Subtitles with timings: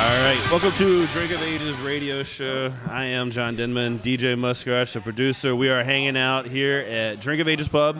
[0.00, 2.72] All right, welcome to Drink of Ages radio show.
[2.88, 5.54] I am John Denman, DJ Muskrat, the producer.
[5.54, 7.98] We are hanging out here at Drink of Ages Pub,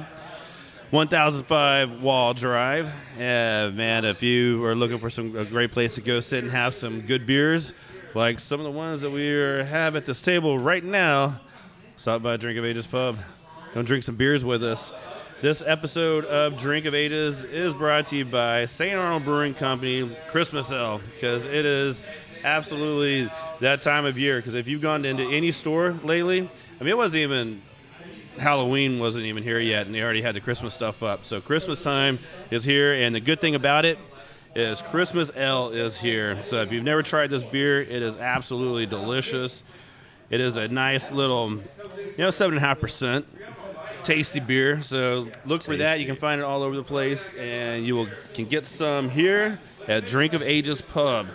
[0.89, 2.87] 1005 Wall Drive.
[3.17, 6.51] Uh, man, if you are looking for some a great place to go sit and
[6.51, 7.75] have some good beers,
[8.15, 11.39] like some of the ones that we are, have at this table right now,
[11.99, 13.19] stop by Drink of Ages Pub.
[13.75, 14.91] Come drink some beers with us.
[15.43, 18.95] This episode of Drink of Ages is brought to you by St.
[18.95, 22.05] Arnold Brewing Company Christmas Ale because it is
[22.45, 24.37] absolutely that time of year.
[24.37, 27.63] Because if you've gone into any store lately, I mean, it wasn't even
[28.37, 31.25] Halloween wasn't even here yet, and they already had the Christmas stuff up.
[31.25, 32.19] So Christmas time
[32.51, 33.99] is here, and the good thing about it
[34.55, 36.43] is Christmas Ale is here.
[36.43, 39.63] So if you've never tried this beer, it is absolutely delicious.
[40.29, 43.25] It is a nice little, you know, seven and a half percent
[44.05, 44.83] tasty beer.
[44.83, 46.01] So look for that.
[46.01, 49.59] You can find it all over the place, and you will can get some here
[49.89, 51.27] at Drink of Ages Pub.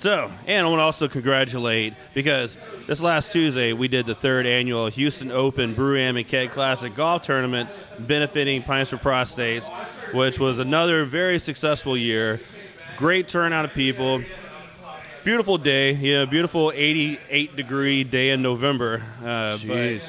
[0.00, 4.46] So, and I want to also congratulate because this last Tuesday we did the third
[4.46, 7.68] annual Houston Open Brew Am and Keg Classic Golf Tournament
[7.98, 9.68] benefiting Pints for Prostates,
[10.14, 12.40] which was another very successful year.
[12.96, 14.22] Great turnout of people.
[15.22, 19.02] Beautiful day, you know, beautiful 88 degree day in November.
[19.22, 20.00] Uh, but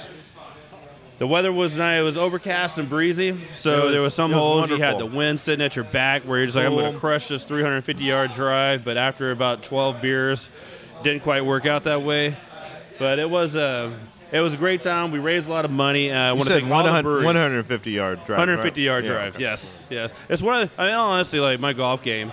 [1.22, 2.00] the weather was nice.
[2.00, 5.06] It was overcast and breezy, so was- there was some was holes you had the
[5.06, 8.04] wind sitting at your back, where you're just like, "I'm going to crush this 350
[8.04, 10.50] yard drive." But after about 12 beers,
[11.04, 12.36] didn't quite work out that way.
[12.98, 13.94] But it was a
[14.32, 15.12] it was a great time.
[15.12, 16.10] We raised a lot of money.
[16.10, 17.26] Uh, I want to thank all the 100 breweries.
[17.28, 18.40] 150 yard drive.
[18.40, 18.84] 150 right?
[18.84, 19.36] yard Yeah, drive.
[19.36, 19.44] okay.
[19.44, 20.12] Yes, yes.
[20.28, 20.76] It's one of.
[20.76, 22.32] The, I mean, honestly, like my golf game,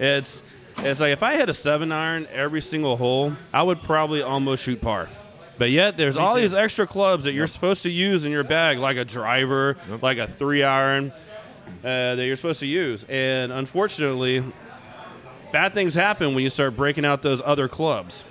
[0.00, 0.42] it's
[0.78, 4.64] it's like if I hit a seven iron every single hole, I would probably almost
[4.64, 5.08] shoot par.
[5.58, 8.78] But yet, there's all these extra clubs that you're supposed to use in your bag,
[8.78, 11.12] like a driver, like a three iron,
[11.84, 13.04] uh, that you're supposed to use.
[13.08, 14.42] And unfortunately,
[15.52, 18.24] bad things happen when you start breaking out those other clubs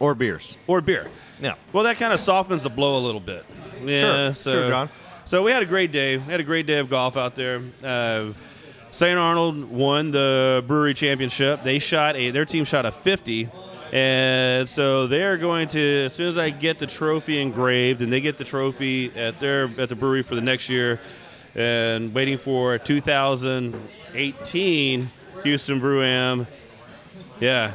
[0.00, 0.58] Or beers.
[0.66, 1.08] or beer.
[1.40, 1.54] Yeah.
[1.72, 3.44] Well, that kind of softens the blow a little bit.
[3.84, 4.34] Yeah, Sure.
[4.34, 4.88] so, Sure, John.
[5.24, 6.18] So we had a great day.
[6.18, 7.60] We had a great day of golf out there.
[7.82, 8.32] Uh,
[8.92, 9.18] St.
[9.18, 11.64] Arnold won the brewery championship.
[11.64, 13.48] They shot a their team shot a 50.
[13.92, 18.20] And so they're going to as soon as I get the trophy engraved and they
[18.20, 21.00] get the trophy at their at the brewery for the next year
[21.54, 25.10] and waiting for 2018
[25.42, 26.46] Houston Brew Am.
[27.40, 27.72] Yeah.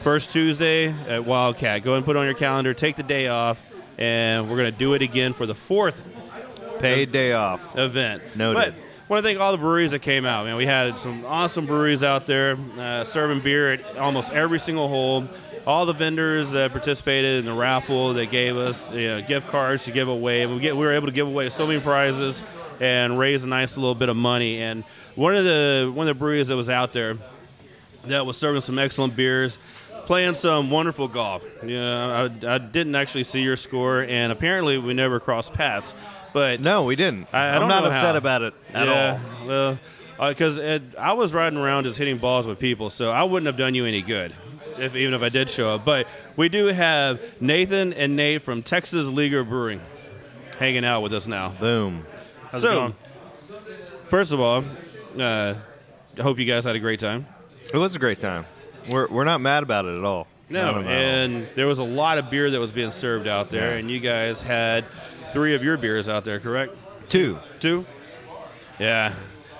[0.00, 1.82] First Tuesday at Wildcat.
[1.82, 2.74] Go and put it on your calendar.
[2.74, 3.60] Take the day off,
[3.98, 6.00] and we're going to do it again for the fourth
[6.78, 7.76] Paid day off.
[7.76, 8.22] event.
[8.36, 8.74] Noted.
[8.74, 10.46] But want to thank all the breweries that came out.
[10.46, 14.88] Man, we had some awesome breweries out there uh, serving beer at almost every single
[14.88, 15.28] hole.
[15.64, 19.84] All the vendors that participated in the raffle that gave us you know, gift cards
[19.84, 20.46] to give away.
[20.46, 22.42] We get we were able to give away so many prizes
[22.80, 24.60] and raise a nice little bit of money.
[24.60, 24.84] And
[25.14, 27.16] one of the one of the breweries that was out there
[28.04, 29.58] that was serving some excellent beers,
[30.06, 31.44] playing some wonderful golf.
[31.64, 35.94] Yeah, I, I didn't actually see your score, and apparently we never crossed paths.
[36.32, 37.28] But No, we didn't.
[37.32, 38.16] I- I am don't upset how.
[38.16, 39.46] about it at yeah, all.
[39.46, 39.78] well,
[40.28, 40.58] because
[40.98, 43.84] I was riding around just hitting balls with people, so I wouldn't have done you
[43.84, 44.32] any good,
[44.78, 45.84] if even if I did show up.
[45.84, 46.06] But
[46.36, 49.80] we do have Nathan and Nate from Texas Leaguer Brewing
[50.58, 51.50] hanging out with us now.
[51.50, 52.06] Boom.
[52.50, 52.94] How's so, it going?
[54.08, 54.64] First of all,
[55.18, 55.54] uh,
[56.18, 57.26] I hope you guys had a great time.
[57.72, 58.46] It was a great time.
[58.88, 60.26] We're, we're not mad about it at all.
[60.48, 60.88] No, Not all.
[60.90, 63.78] and there was a lot of beer that was being served out there, Yeah.
[63.78, 64.84] and you guys had
[65.32, 66.72] three of your beers out there, correct?
[67.08, 67.38] two.
[67.60, 67.84] Two.
[68.78, 69.14] Yeah.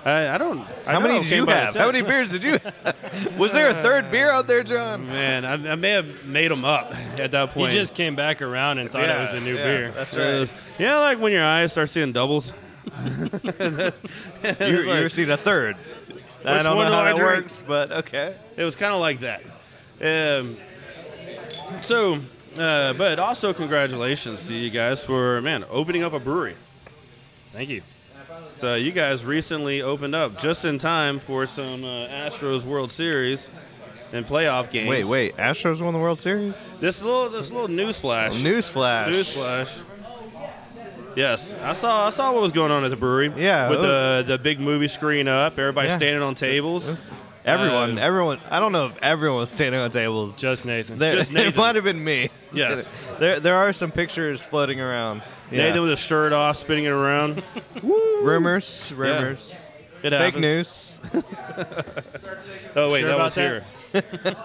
[0.04, 0.60] I, I don't.
[0.60, 1.74] I How don't many know, did you have?
[1.74, 3.36] How many beers did you have?
[3.38, 5.08] Was there a third beer out there, John?
[5.08, 7.72] Man, I, I may have made them up at that point.
[7.72, 9.90] He just came back around and thought it was a new yeah, beer.
[9.90, 10.38] That's right.
[10.38, 12.52] was- yeah, like when your eyes start seeing doubles.
[14.60, 15.76] You, you were seeing a third.
[16.46, 17.44] I don't know one do how I that drink?
[17.44, 18.36] works, but okay.
[18.56, 19.42] It was kind of like that.
[20.00, 20.56] Um,
[21.82, 22.20] so,
[22.58, 26.54] uh, but also congratulations to you guys for man opening up a brewery.
[27.52, 27.82] Thank you.
[28.60, 33.50] So you guys recently opened up just in time for some uh, Astros World Series
[34.12, 34.88] and playoff games.
[34.88, 35.36] Wait, wait.
[35.36, 36.54] Astros won the World Series?
[36.80, 38.34] This little this little news flash.
[38.34, 39.08] Newsflash.
[39.08, 39.68] Newsflash.
[41.16, 43.32] Yes, I saw I saw what was going on at the brewery.
[43.36, 45.96] Yeah, with it the the big movie screen up, everybody Yeah.
[45.96, 47.10] standing on tables, was-
[47.44, 48.40] Everyone, Uh, everyone.
[48.50, 50.36] I don't know if everyone was standing on tables.
[50.36, 50.98] Just Nathan.
[50.98, 52.28] There, Just it might have been me.
[52.52, 52.90] Yes.
[53.20, 55.22] There, there are some pictures floating around.
[55.52, 55.58] Yeah.
[55.68, 57.42] Nathan with his shirt off, spinning it around.
[57.82, 59.54] rumors, rumors,
[60.02, 60.40] It fake happens.
[60.42, 60.98] news.
[62.74, 63.62] Oh wait, Sure that was that?
[63.92, 64.36] here.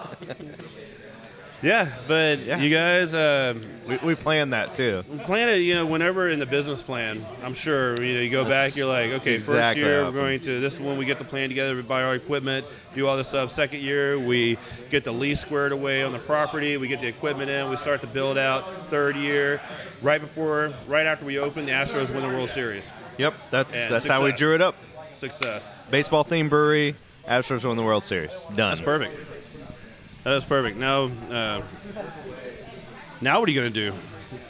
[1.62, 2.58] Yeah, but Yeah.
[2.58, 3.54] you guys uh,
[3.86, 5.02] We, we planned that too.
[5.10, 5.56] We plan it.
[5.58, 8.76] You know, whenever in the business plan, I'm sure you know you go back.
[8.76, 11.04] You're like, okay, first exactly year how we're it going to this is when we
[11.04, 12.64] get the plan together, we buy our equipment,
[12.94, 13.50] do all this stuff.
[13.50, 14.56] Second year we
[14.90, 18.00] get the lease squared away on the property, we get the equipment in, we start
[18.02, 18.64] to build out.
[18.88, 19.60] Third year,
[20.00, 22.92] right before, right after we open, the Astros win the World Series.
[23.18, 24.38] Yep, that's And that's how we success.
[24.38, 24.76] drew it up.
[25.12, 25.76] Success.
[25.90, 26.94] Baseball themed brewery.
[27.28, 28.32] Astros won the World Series.
[28.46, 28.56] Done.
[28.56, 29.18] That's perfect.
[30.24, 30.76] That is perfect.
[30.78, 31.62] Now, uh,
[33.20, 33.96] now what are you going to do?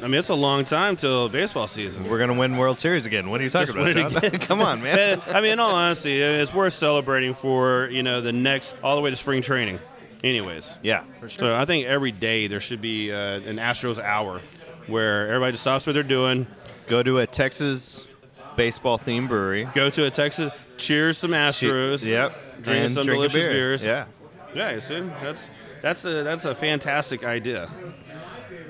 [0.00, 2.08] I mean, it's a long time till baseball season.
[2.08, 3.30] We're gonna win World Series again.
[3.30, 3.94] What are you talking Just about?
[3.94, 4.40] win it John?
[4.48, 5.20] Come on, man.
[5.28, 9.02] I mean, in all honesty, it's worth celebrating for you know the next all the
[9.02, 9.78] way to spring training.
[10.24, 11.38] Anyways, yeah, for sure.
[11.38, 14.40] so I think every day there should be uh, an Astros hour
[14.86, 16.46] where everybody just stops what they're doing,
[16.86, 18.12] Go to a Texas
[18.56, 19.69] baseball themed brewery.
[19.72, 22.04] go to a Texas, cheers some Astros.
[22.04, 22.62] Yep.
[22.62, 23.52] drink and some drink delicious beer.
[23.52, 23.84] beers.
[23.84, 24.06] Yeah.
[24.54, 25.48] Yeah, you see, that's
[25.82, 27.69] that's a that's a fantastic idea.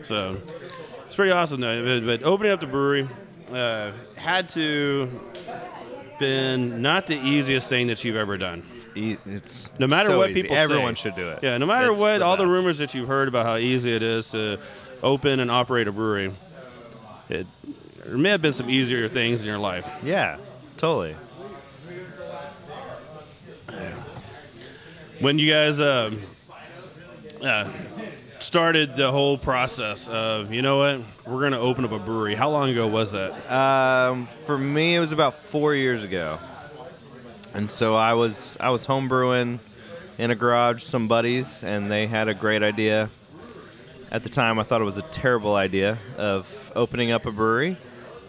[0.02, 0.38] So
[1.06, 2.00] it's pretty awesome though.
[2.00, 3.08] But, but opening up the brewery
[3.52, 5.08] uh, had to
[6.18, 8.62] been not the easiest thing that you've ever done.
[8.94, 10.42] It's No matter so what easy.
[10.42, 11.02] people everyone say.
[11.02, 11.40] should do it.
[11.42, 14.02] Yeah, no matter It's what, all the rumors that you've heard about how easy it
[14.04, 14.58] is to
[15.02, 16.32] open and operate a brewery,
[17.28, 17.46] it
[18.04, 19.88] there may have been some easier things in your life.
[20.04, 20.38] Yeah,
[20.76, 21.16] totally.
[25.20, 26.20] When you guys um,
[27.42, 27.70] uh,
[28.38, 32.34] started the whole process of, you know what, we're going to open up a brewery.
[32.34, 33.32] How long ago was that?
[33.50, 36.38] Um, for me, it was about four years ago,
[37.54, 39.60] and so I was I was home brewing
[40.18, 43.10] in a garage, some buddies, and they had a great idea.
[44.10, 47.78] At the time, I thought it was a terrible idea of opening up a brewery,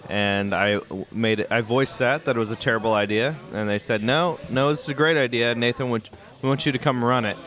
[0.10, 0.80] and I
[1.12, 1.48] made it.
[1.52, 4.84] I voiced that that it was a terrible idea, and they said, "No, no, this
[4.84, 5.90] is a great idea, Nathan.
[5.90, 6.02] We
[6.42, 7.38] want you to come run it."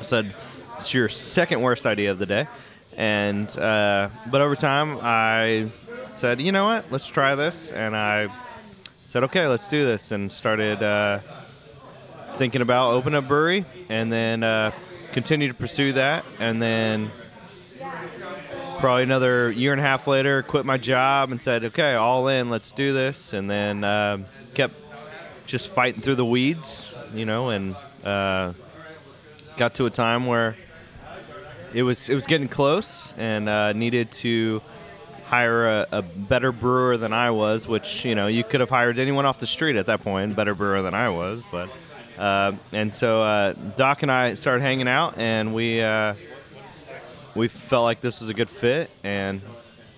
[0.00, 0.34] I said,
[0.80, 2.46] "It's your second worst idea of the day,"
[2.96, 5.70] and uh, but over time, I
[6.14, 6.90] said, "You know what?
[6.90, 8.28] Let's try this," and I
[9.04, 11.18] said, "Okay, let's do this," and started uh,
[12.36, 14.72] thinking about opening a brewery, and then uh,
[15.12, 17.10] to pursue that, and then
[18.78, 22.48] probably another year and a half later, quit my job and said, "Okay, all in,
[22.48, 24.24] let's do this," and then um
[24.54, 24.74] kept
[25.46, 28.54] just fighting through the weeds, you know, and uh,
[29.58, 30.56] got to a time where
[31.74, 34.62] it was it was getting close and uh, needed to
[35.26, 38.98] hire a, a better brewer than I was, which you know you could have hired
[38.98, 41.70] anyone off the street at that point, better brewer than I was, but.
[42.18, 46.14] Uh, and so uh, Doc and I started hanging out, and we uh,
[47.34, 49.40] we felt like this was a good fit, and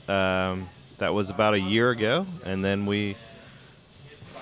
[0.07, 2.25] um, that was about a year ago.
[2.45, 3.17] And then we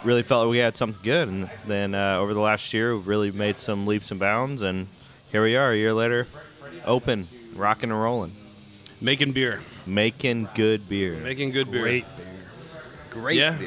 [0.04, 3.08] really felt like we had something good, and then uh, over the last year, we've
[3.08, 4.88] really made some leaps and bounds, and
[5.32, 6.26] here we are, a year later,
[6.84, 8.32] open, rocking and rolling,
[9.00, 9.60] Making beer.
[9.86, 11.14] making good beer.
[11.16, 11.82] Making good beer.
[11.82, 12.04] Great.
[12.16, 13.58] Beer, great yeah.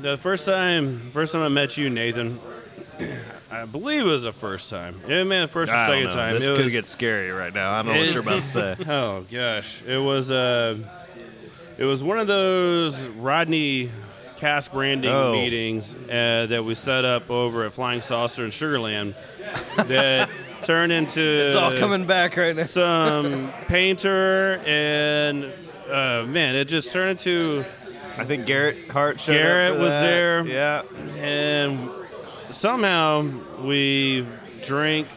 [0.00, 2.40] The first time, first time I met you, Nathan,
[3.50, 5.00] I believe it was the first time.
[5.08, 6.10] Yeah, man, first or second know.
[6.10, 6.34] time.
[6.34, 7.72] This it could was, get scary right now.
[7.72, 8.76] I don't know what you're about to say.
[8.88, 10.76] Oh gosh, it was uh,
[11.78, 13.90] it was one of those Rodney
[14.38, 15.32] Cash Branding Oh.
[15.32, 19.14] meetings uh, that we set up over at Flying Saucer in Sugarland
[19.76, 20.28] that
[20.64, 22.64] turned into It's all coming back right now.
[22.66, 25.52] some painter and
[25.90, 27.64] uh, man, it just turned into
[28.16, 30.00] I think Garrett Hart showed up Garrett for was that.
[30.02, 30.46] there.
[30.46, 30.82] Yeah.
[31.18, 31.90] and
[32.50, 33.28] somehow
[33.60, 34.26] we
[34.62, 35.08] drank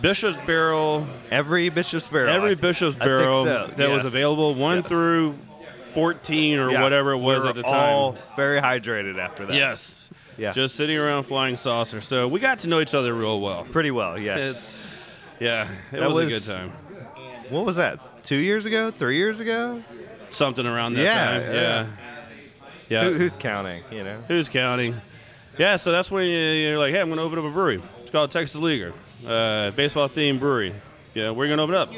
[0.00, 2.34] Bishop's Barrel Every Bishop's Barrel.
[2.34, 4.88] every I- Bishop's I think Barrel so, that was available, one Yes.
[4.88, 5.34] through
[5.94, 6.82] fourteen or Yeah.
[6.82, 7.72] whatever it was We were at the time.
[7.94, 9.54] All very hydrated after that.
[9.56, 10.08] yes,
[10.38, 10.54] Yes.
[10.54, 12.00] just sitting around flying saucer.
[12.00, 13.64] So we got to know each other real well.
[13.64, 14.38] Pretty well, yes.
[14.38, 15.02] It's
[15.40, 16.72] yeah, it That was, was- a good time.
[17.50, 17.98] what was that?
[18.24, 18.90] Two years ago?
[18.90, 19.82] Three years ago?
[20.30, 21.42] Something around that Yeah, time.
[21.42, 21.52] yeah.
[21.52, 21.86] Yeah,
[22.88, 23.04] yeah.
[23.04, 23.82] Who, who's counting?
[23.90, 24.18] You know.
[24.28, 24.94] Who's counting?
[25.58, 27.82] Yeah, so that's when you- you're like, hey, I'm going to open up a brewery.
[28.02, 28.92] It's called Texas Leaguer,
[29.26, 30.74] uh, baseball themed brewery.
[31.14, 31.92] Yeah, we're going to open it up.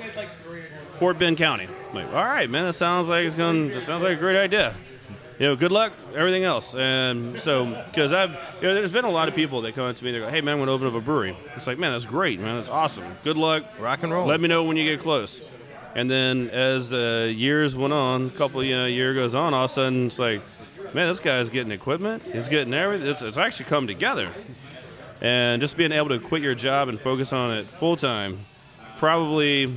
[0.98, 1.66] Fort Bend County.
[1.90, 3.68] I'm like, all right, man, that sounds like it's going.
[3.70, 4.74] That sounds like a great idea.
[5.42, 6.72] You know, good luck, everything else.
[6.72, 8.30] And so, because I've,
[8.60, 10.12] you know, there's been a lot of people that come up to me.
[10.12, 11.36] They go, hey, man, I'm going to open up a brewery.
[11.56, 13.02] It's like, man, that's great, man, that's awesome.
[13.24, 14.24] Good luck, Rock and roll.
[14.24, 15.50] let me know when you get close.
[15.96, 19.64] And then as the years went on, a couple you know, year goes on, all
[19.64, 20.42] of a sudden it's like,
[20.94, 22.22] man, this guy's getting equipment.
[22.22, 23.08] He's getting everything.
[23.08, 24.30] It's, it's actually come together.
[25.20, 28.38] and just being able to quit your job and focus on it full time.
[28.98, 29.76] Probably,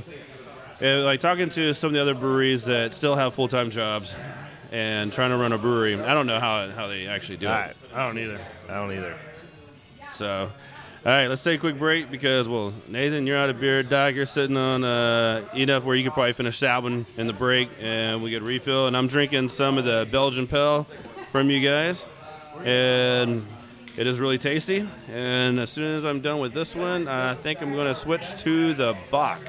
[0.80, 4.14] uh, like talking to some of the other breweries that still have full time jobs
[4.72, 6.00] and trying to run a brewery.
[6.00, 7.76] I don't know how how they actually do I, it.
[7.94, 8.40] I don't either.
[8.68, 9.14] I don't either.
[10.12, 10.50] So,
[11.04, 13.82] all right, let's take a quick break because, well, Nathan, you're out of beer.
[13.82, 17.32] Doc, you're sitting on uh, enough where you could probably finish that one in the
[17.32, 18.86] break and we get refill.
[18.86, 20.86] And I'm drinking some of the Belgian Pale
[21.30, 22.06] from you guys.
[22.64, 23.46] And
[23.96, 24.88] it is really tasty.
[25.12, 28.36] And as soon as I'm done with this one, I think I'm going to switch
[28.42, 29.40] to the Bock,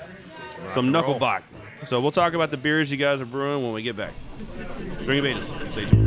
[0.67, 1.43] some Knuckle Bock.
[1.85, 4.13] So we'll talk about the beers you guys are brewing when we get back.
[5.07, 5.53] Of Ages.
[5.69, 6.06] Stay tuned.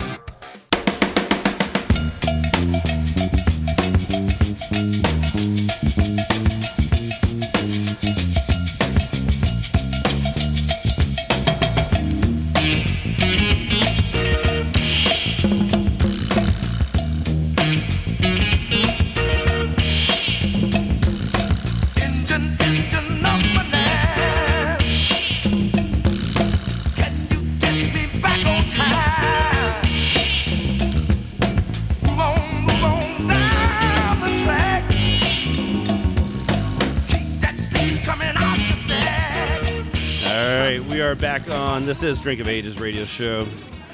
[41.91, 43.45] This is Drink of Ages radio show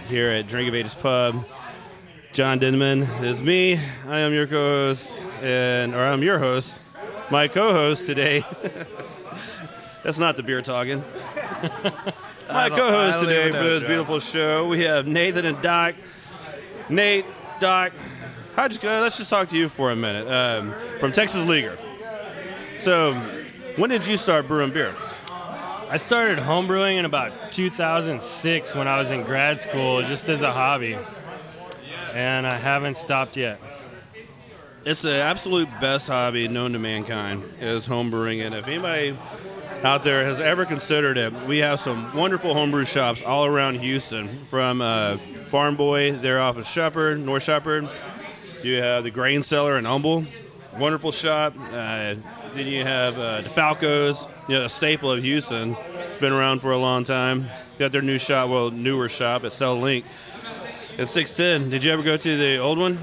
[0.08, 1.44] here at Drink of Ages Pub.
[2.32, 3.80] John Denman is me.
[4.06, 6.84] I am your co-host, and or I'm your host.
[7.32, 8.46] My co-host today.
[10.04, 11.04] That's not the beer talking.
[12.48, 14.68] My co-host today for this beautiful show.
[14.68, 15.96] We have Nathan and Doc.
[16.90, 17.26] Nate,
[17.60, 17.94] Doc,
[18.56, 19.02] how'd you go?
[19.02, 20.28] Let's just talk to you for a minute.
[20.28, 21.76] Um, from Texas Leaguer.
[22.78, 23.16] So,
[23.76, 24.94] when did you start brewing beer?
[25.90, 30.52] I started homebrewing in about 2006 when I was in grad school, just as a
[30.52, 30.98] hobby,
[32.14, 33.62] and I haven't stopped yet.
[34.84, 38.46] It's the absolute best hobby known to mankind is homebrewing.
[38.46, 39.18] And if anybody
[39.82, 44.46] out there has ever considered it, we have some wonderful homebrew shops all around Houston.
[44.48, 45.16] From uh,
[45.52, 47.90] Farm Boy, they're off of Shepherd, North Shepherd.
[48.62, 50.26] You have the Grain Cellar in Humble,
[50.78, 51.54] wonderful shop.
[51.58, 52.16] Uh,
[52.56, 55.76] then you have uh, DeFalco's, you know, a staple of Houston.
[56.10, 57.48] It's been around for a long time.
[57.78, 60.06] Got their new shop, well, newer shop at Stella Link.
[60.98, 62.98] At 610, did you ever go to the old one?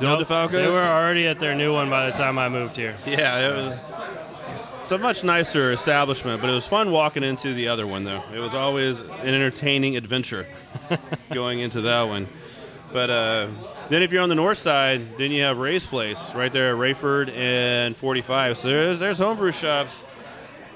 [0.00, 0.52] The old DeFalco's?
[0.52, 2.96] They were already at their new one by the time I moved here.
[3.06, 3.78] Yeah, it was.
[4.82, 8.22] It's a much nicer establishment, but it was fun walking into the other one, though.
[8.34, 10.46] It was always an entertaining adventure
[11.32, 12.28] going into that one.
[12.92, 13.48] But uh,
[13.88, 16.78] then, if you're on the north side, then you have Ray's Place right there at
[16.78, 18.58] Rayford and 45.
[18.58, 20.04] So there's there's homebrew shops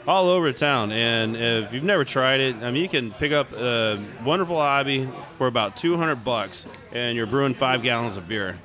[0.06, 3.52] all over town, and if you've never tried it, I mean, you can pick up
[3.52, 8.58] a wonderful hobby for about 200 bucks, and you're brewing five gallons of beer.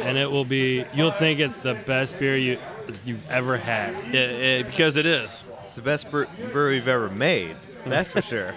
[0.00, 2.58] And it will be, you'll think it's the best beer you,
[3.04, 3.94] you've ever had.
[4.06, 5.42] It, it, eh, because it is.
[5.64, 7.56] It's the best bre- brewery we've ever made.
[7.84, 8.54] That's for sure.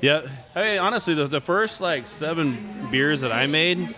[0.00, 0.22] Yeah.
[0.54, 3.94] I mean, honestly, the, the first like seven beers that I made,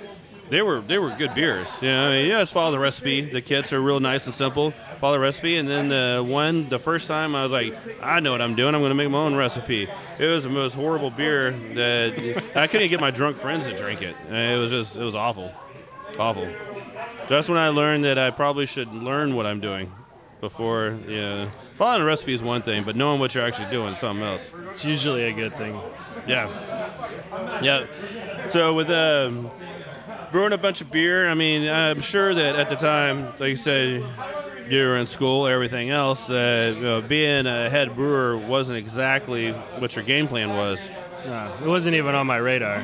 [0.49, 1.83] they were they were good beers.
[1.83, 3.23] Know, I mean, yeah, just follow the recipe.
[3.23, 4.73] The kits are real nice and simple.
[5.01, 8.33] Follow the recipe, and then the one the first time I was like, I know
[8.33, 8.75] what I'm doing.
[8.75, 9.89] I'm going to make my own recipe.
[10.19, 14.03] It was the most horrible beer that I couldn't get my drunk friends to drink
[14.03, 14.17] it.
[14.31, 15.53] It was just it was awful,
[16.19, 16.49] awful.
[17.29, 19.93] That's when I learned that I probably should learn what I'm doing
[20.41, 20.97] before.
[21.09, 24.25] Yeah, following the recipe is one thing, but knowing what you're actually doing is something
[24.25, 24.53] else.
[24.71, 25.79] It's usually a good thing.
[26.27, 26.49] Yeah.
[27.63, 27.87] Yeah.
[28.51, 29.51] So with um,
[30.37, 33.57] brewing a bunch of beer, I mean, I'm sure that at the time, like you
[33.57, 34.05] said,
[34.69, 39.53] you were in school, everything else, uh, you know, being a head brewer wasn't exactly
[39.53, 40.91] what your game plan was.
[41.25, 42.83] No, it wasn't even on my radar.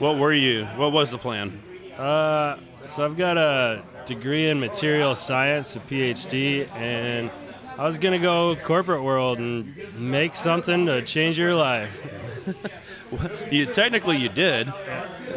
[0.00, 0.64] What were you?
[0.74, 1.62] What was the plan?
[1.96, 7.30] Uh, so I've got a degree in material science, a PhD, and
[7.78, 12.04] I was gonna go corporate world and make something to change your life.
[13.50, 14.72] You technically you did,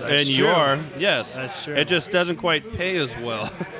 [0.03, 0.47] and you true.
[0.47, 0.79] are.
[0.97, 1.75] Yes, That's true.
[1.75, 3.49] It just doesn't quite pay as well.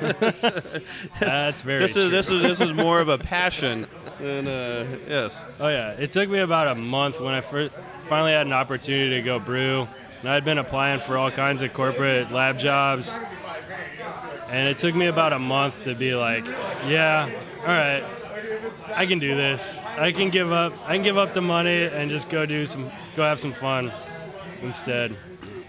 [1.20, 2.02] That's very this true.
[2.04, 3.86] is this is this is more of a passion
[4.18, 5.44] than uh, yes.
[5.60, 7.74] Oh yeah, it took me about a month when I first
[8.08, 9.86] finally had an opportunity to go brew,
[10.20, 13.18] and I'd been applying for all kinds of corporate lab jobs,
[14.48, 16.46] and it took me about a month to be like,
[16.86, 17.30] yeah,
[17.60, 18.04] all right,
[18.94, 19.80] I can do this.
[19.98, 20.72] I can give up.
[20.86, 23.92] I can give up the money and just go do some, go have some fun
[24.62, 25.16] instead.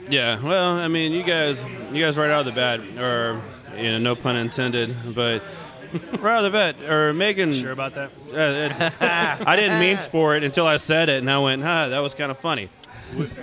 [0.10, 3.42] Yeah, well, I mean, you guys, you guys right out of the bat, or
[3.78, 5.44] you know, no pun intended, but
[6.20, 7.54] right out of the bat, or making.
[7.54, 8.10] Sure about that?
[8.32, 8.36] Uh,
[9.42, 12.00] it- I didn't mean for it until I said it, and I went, "Huh, that
[12.00, 12.70] was kind of funny."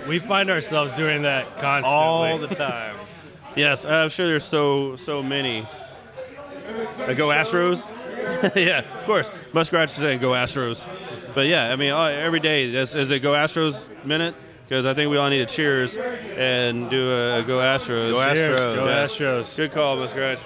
[0.07, 1.89] We find ourselves doing that constantly.
[1.91, 2.95] All the time.
[3.53, 5.67] Yes, I'm sure there's so so many.
[6.99, 7.85] Uh, go Astros!
[8.55, 9.29] yeah, of course.
[9.51, 10.87] Muskrat is saying go Astros,
[11.33, 14.35] but yeah, I mean, all- every day is, is it go Astros minute?
[14.67, 18.11] Because I think we all need to cheers and do a go Astros.
[18.11, 18.75] Go Cheers, Astros.
[18.75, 19.11] Go Yes.
[19.17, 19.55] Astros.
[19.57, 20.39] Good call, Muskrat.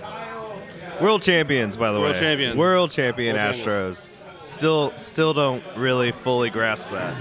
[1.01, 2.07] World champions, by the World way.
[2.09, 2.57] World champion.
[2.57, 4.09] World champion World Astros.
[4.41, 7.15] Still, still don't really fully grasp that.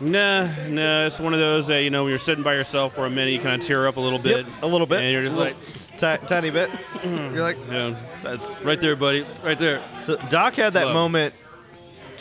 [0.00, 3.06] Nah, nah, it's one of those that you know when you're sitting by yourself for
[3.06, 5.22] a minute, you kind of tear up a little bit, a little bit, and you're
[5.22, 6.68] just like, little- ti- tiny bit.
[7.04, 9.82] You're like, yeah, that's right there, buddy, right there.
[10.04, 10.94] so Doc had that Love.
[10.94, 11.34] moment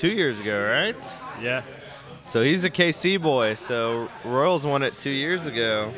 [0.03, 1.01] two years ago, right?
[1.41, 1.61] Yeah.
[2.25, 3.53] So he's a KC boy.
[3.53, 5.93] So Royals won it two years ago,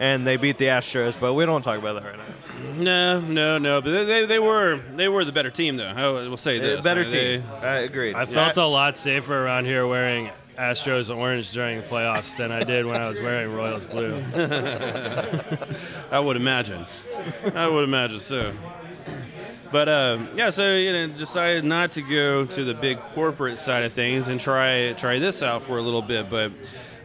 [0.00, 1.18] and they beat the Astros.
[1.18, 2.24] But we don't talk about that right now.
[2.74, 5.86] No, no, no, but they, they, they were they were the better team though.
[5.86, 7.44] I will say this, better I mean, they- team.
[7.62, 8.14] I agree.
[8.16, 12.64] I felt a lot safer around here wearing Astros orange during the playoffs than I
[12.64, 14.20] did when I was wearing Royals blue.
[16.10, 16.84] I would imagine.
[17.54, 18.52] I would imagine so.
[19.76, 23.84] But uh, yeah, so you know, decided not to go to the big corporate side
[23.84, 26.30] of things and try try this out for a little bit.
[26.30, 26.52] But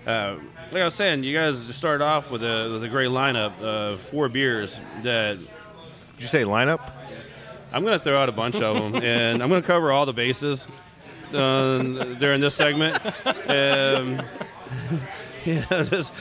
[0.07, 0.37] uh,
[0.71, 3.59] like I was saying, you guys just started off with a with a great lineup
[3.59, 5.47] of four beers that Did
[6.19, 6.79] you say lineup?
[7.73, 10.05] I'm going to throw out a bunch of them, and I'm going to cover all
[10.05, 10.65] the bases
[11.33, 11.79] uh,
[12.19, 12.97] during this segment.
[13.25, 14.21] Um,
[15.45, 16.13] yeah, just,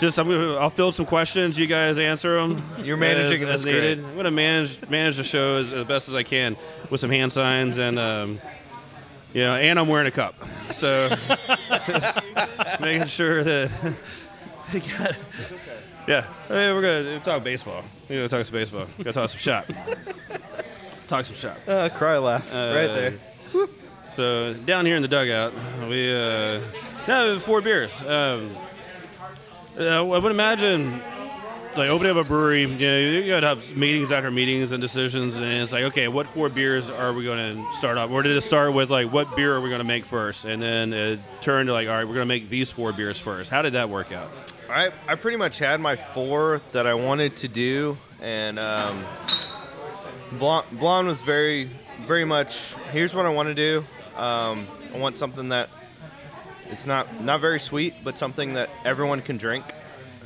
[0.00, 1.58] just I'm gonna, I'll field some questions.
[1.58, 2.64] You guys answer them.
[2.82, 3.74] You're managing as, as this great.
[3.74, 4.04] needed.
[4.04, 6.56] I'm going to manage manage the show as, as best as I can
[6.88, 7.98] with some hand signs and.
[7.98, 8.40] Um,
[9.32, 10.34] you know, and I'm wearing a cup,
[10.72, 11.08] so
[12.80, 13.70] making sure that.
[16.08, 17.84] yeah, I mean, we're gonna talk baseball.
[18.08, 18.86] We're gonna talk some baseball.
[18.98, 19.66] We Gotta talk some shop.
[21.06, 21.58] talk some shop.
[21.64, 23.14] Uh, cry laugh right there.
[24.08, 25.54] So down here in the dugout,
[25.88, 26.60] we uh,
[27.06, 28.02] no four beers.
[28.02, 28.56] Um,
[29.88, 31.00] I would imagine
[31.76, 32.62] like opening up a brewery.
[32.62, 36.26] You know, you gotta have meetings after meetings and decisions, and it's like, okay, what
[36.26, 38.10] four beers are we to start off?
[38.10, 40.92] Or did it start with like what beer are we to make first, and then
[40.92, 43.50] it turned to like, all right, we're to make these four beers first.
[43.50, 44.30] How did that work out?
[44.68, 49.04] I, I pretty much had my four that I wanted to do, and um,
[50.38, 51.70] Blonde, Blonde was very,
[52.06, 52.74] very much.
[52.92, 53.84] Here's what I want to do.
[54.16, 55.70] Um, I want something that
[56.70, 59.64] it's not not very sweet, but something that everyone can drink,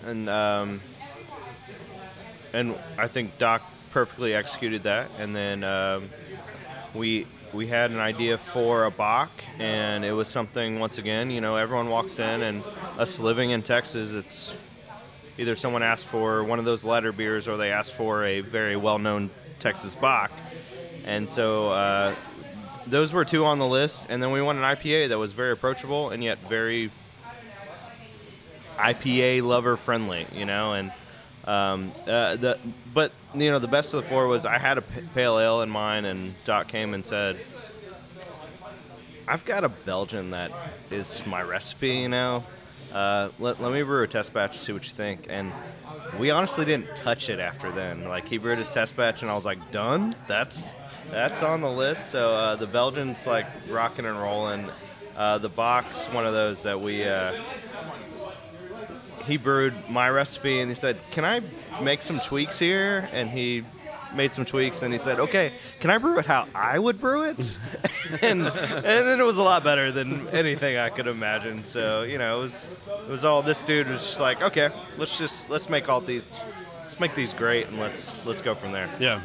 [0.04, 0.80] and um,
[2.52, 5.10] and I think Doc perfectly executed that.
[5.18, 6.10] And then um,
[6.94, 11.30] we we had an idea for a Bock, and it was something once again.
[11.30, 12.62] You know, everyone walks in, and
[12.98, 14.52] us living in Texas, it's
[15.38, 18.76] either someone asked for one of those lighter beers or they asked for a very
[18.76, 19.30] well-known
[19.60, 20.30] Texas Bock,
[21.04, 21.70] and so.
[21.70, 22.14] Uh,
[22.86, 25.52] those were two on the list, and then we want an IPA that was very
[25.52, 26.90] approachable and yet very
[28.76, 30.72] IPA lover friendly, you know.
[30.74, 30.92] And
[31.44, 32.58] um, uh, the
[32.92, 35.70] but you know the best of the four was I had a pale ale in
[35.70, 37.38] mine, and Doc came and said,
[39.26, 40.52] I've got a Belgian that
[40.90, 42.44] is my recipe, you know.
[42.94, 45.26] Uh, let, let me brew a test batch and see what you think.
[45.28, 45.52] And
[46.18, 48.04] we honestly didn't touch it after then.
[48.04, 50.14] Like he brewed his test batch, and I was like, done.
[50.28, 50.78] That's
[51.10, 52.10] that's on the list.
[52.10, 54.68] So uh, the Belgian's like rocking and rolling.
[55.16, 57.04] Uh, the box, one of those that we.
[57.04, 57.34] Uh,
[59.26, 61.40] he brewed my recipe, and he said, "Can I
[61.82, 63.64] make some tweaks here?" And he
[64.14, 67.24] made some tweaks, and he said, "Okay, can I brew it how I would brew
[67.30, 67.58] it?"
[68.22, 71.64] and and then it was a lot better than anything I could imagine.
[71.64, 75.18] So you know, it was it was all this dude was just like, "Okay, let's
[75.18, 76.22] just let's make all these
[76.82, 79.20] let's make these great, and let's let's go from there." Yeah.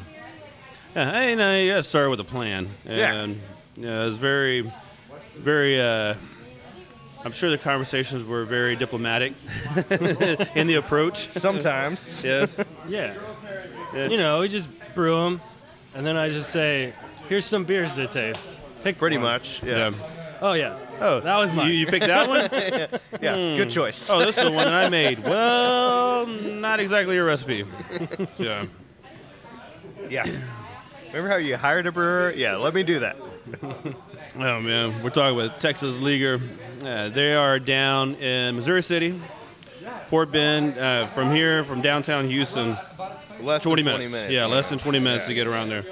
[0.95, 2.67] Yeah, hey, no, you gotta start with a plan.
[2.83, 3.13] Yeah.
[3.13, 3.39] And
[3.77, 4.71] yeah, it was very,
[5.37, 5.79] very.
[5.79, 6.15] Uh,
[7.23, 9.33] I'm sure the conversations were very diplomatic
[10.55, 11.17] in the approach.
[11.17, 12.63] Sometimes, Yes.
[12.87, 13.13] Yeah.
[13.93, 14.07] Yeah.
[14.07, 15.41] You know, we just brew them,
[15.95, 16.93] and then I just say,
[17.27, 19.25] "Here's some beers to taste." Pick pretty one.
[19.25, 19.61] much.
[19.63, 19.91] Yeah,
[20.41, 20.77] Oh yeah.
[21.01, 21.67] Oh, That was mine.
[21.67, 22.99] You, you picked that one?
[23.21, 24.09] yeah, good choice.
[24.09, 25.23] oh, this is the one that I made.
[25.23, 27.65] Well, not exactly your recipe.
[28.37, 28.65] Yeah.
[30.09, 30.25] Yeah.
[31.07, 32.33] Remember how you hired a brewer?
[32.35, 33.17] Yeah, let me do that.
[33.63, 36.39] Oh man, we're talking with Texas Leaguer.
[36.83, 39.19] Uh, they are down in Missouri City,
[40.07, 40.77] Fort Bend.
[40.77, 42.77] Uh, from here, from downtown Houston,
[43.41, 44.11] Less 20 than minutes.
[44.11, 44.33] 20 minutes.
[44.33, 45.85] Yeah, less than 20 minutes to get around there.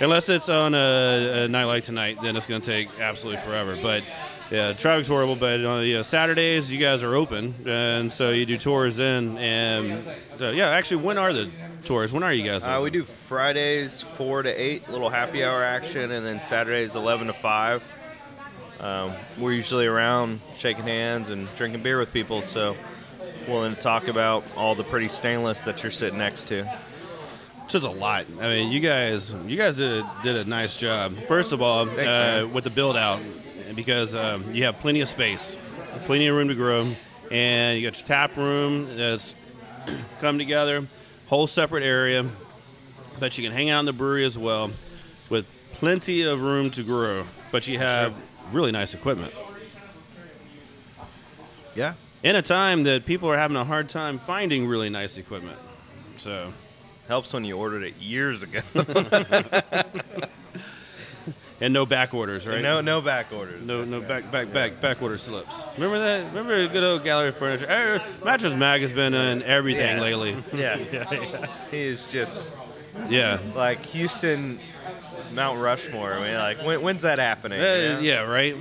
[0.00, 3.78] Unless it's on a, a night like tonight, then it's going to take absolutely forever.
[3.80, 4.02] But
[4.50, 5.36] yeah, traffic's horrible.
[5.36, 9.38] But on you know, Saturdays, you guys are open, and so you do tours in.
[9.38, 10.04] And
[10.40, 11.50] uh, yeah, actually, when are the
[11.84, 12.12] tours?
[12.12, 12.64] When are you guys?
[12.64, 17.26] Uh, we do Fridays four to eight, little happy hour action, and then Saturdays eleven
[17.26, 17.82] to five.
[18.80, 22.76] Um, we're usually around shaking hands and drinking beer with people, so
[23.48, 26.68] willing to talk about all the pretty stainless that you're sitting next to.
[27.68, 28.26] just a lot.
[28.40, 31.14] I mean, you guys, you guys did a, did a nice job.
[31.26, 33.20] First of all, Thanks, uh, with the build out,
[33.74, 35.56] because um, you have plenty of space,
[36.06, 36.94] plenty of room to grow,
[37.30, 39.34] and you got your tap room that's
[40.20, 40.86] come together,
[41.26, 42.26] whole separate area,
[43.18, 44.70] but you can hang out in the brewery as well,
[45.28, 47.24] with plenty of room to grow.
[47.52, 48.14] But you have
[48.52, 49.32] really nice equipment.
[51.74, 55.58] Yeah, In a time that people are having a hard time finding really nice equipment,
[56.16, 56.52] so
[57.06, 58.60] helps when you ordered it years ago.
[61.60, 62.60] and no back orders, right?
[62.60, 63.64] no, no back orders.
[63.64, 65.64] No, no back, back, back, back order slips.
[65.76, 66.26] Remember that?
[66.28, 67.66] Remember the good old gallery furniture?
[67.70, 70.02] Er, Mattress Mack has been in everything Yes.
[70.02, 70.36] lately.
[70.58, 70.76] Yeah,
[71.70, 72.50] he is just
[73.08, 74.58] Yeah, like Houston,
[75.34, 76.14] Mount Rushmore.
[76.14, 77.60] I mean, like when, when's that happening?
[77.60, 78.00] Uh, you know?
[78.00, 78.56] yeah, right.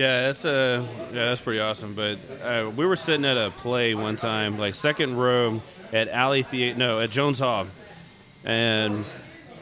[0.00, 1.92] Yeah, that's uh, yeah, that's pretty awesome.
[1.92, 5.60] But uh, we were sitting at a play one time, like second row
[5.92, 7.66] at Alley Theater, no, at Jones Hall,
[8.42, 9.04] and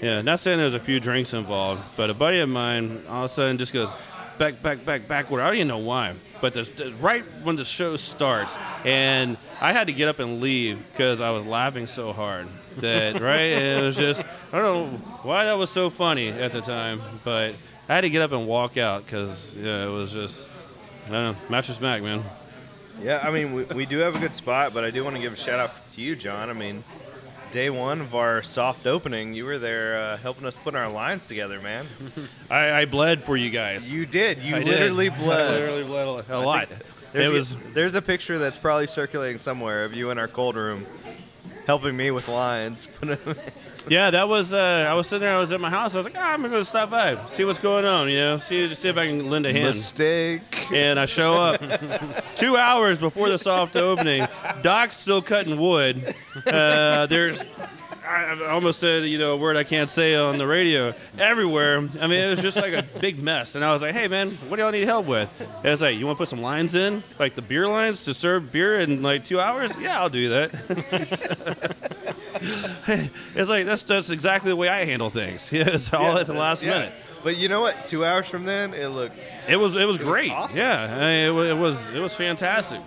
[0.01, 3.24] yeah, not saying there was a few drinks involved, but a buddy of mine all
[3.24, 3.96] of a sudden just goes
[4.38, 5.40] back, back, back, backward.
[5.40, 9.88] I don't even know why, but the, right when the show starts, and I had
[9.88, 12.46] to get up and leave because I was laughing so hard
[12.77, 14.22] that right, and it was just
[14.53, 17.57] I don't know why that was so funny at the time, but
[17.88, 20.42] I had to get up and walk out because yeah, it was just
[21.07, 22.22] I don't know, mattress Mack, man.
[23.03, 25.22] Yeah, I mean, we, we do have a good spot, but I do want to
[25.22, 26.51] give a shout out to you, John.
[26.51, 26.83] I mean,
[27.53, 31.29] day one of our soft opening, you were there uh, helping us put our lines
[31.29, 31.87] together, man.
[32.51, 33.90] I, I bled for you guys.
[33.90, 34.42] You did.
[34.42, 34.66] You I did.
[34.68, 35.51] literally I bled.
[35.53, 36.68] literally bled a- a lot.
[37.12, 40.57] There's, It was there's a picture that's probably circulating somewhere of you in our cold
[40.57, 40.85] room
[41.66, 42.87] helping me with lines.
[43.90, 44.53] Yeah, that was.
[44.53, 45.37] Uh, I was sitting there.
[45.37, 45.94] I was at my house.
[45.94, 48.09] I was like, ah, I'm gonna stop by, see what's going on.
[48.09, 49.66] You know, see see if I can lend a hand.
[49.66, 50.42] Mistake.
[50.72, 51.62] And I show up
[52.37, 54.27] two hours before the soft opening.
[54.62, 56.14] Doc's still cutting wood.
[56.46, 57.42] Uh, there's.
[58.09, 60.94] I almost said, you know, a word I can't say on the radio.
[61.18, 61.79] Everywhere.
[62.01, 63.55] I mean, it was just like a big mess.
[63.55, 65.29] And I was like, hey, man, what do y'all need help with?
[65.40, 67.03] And it's like, you want to put some lines in?
[67.18, 69.73] Like the beer lines to serve beer in like two hours?
[69.79, 70.55] Yeah, I'll do that.
[73.35, 75.53] it's like, that's, that's exactly the way I handle things.
[75.53, 76.71] Yeah, it's all at the last Yeah.
[76.79, 76.92] minute.
[77.25, 77.83] But you know what?
[77.85, 79.29] Two hours from then, it looked.
[79.49, 80.31] It was it was great.
[80.31, 80.57] awesome.
[80.57, 82.81] Yeah, I mean, it, it was it was fantastic.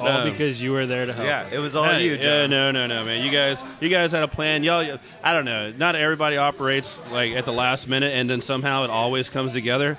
[0.00, 1.26] All Um, because you were there to help.
[1.26, 1.52] Yeah, us.
[1.52, 2.50] it was all Hey, you, yeah, John.
[2.50, 3.22] no, no, no, man.
[3.24, 4.62] You guys, you guys had a plan.
[4.64, 5.72] Y'all, I don't know.
[5.72, 9.96] Not everybody operates like at the last minute, and then somehow it always comes together.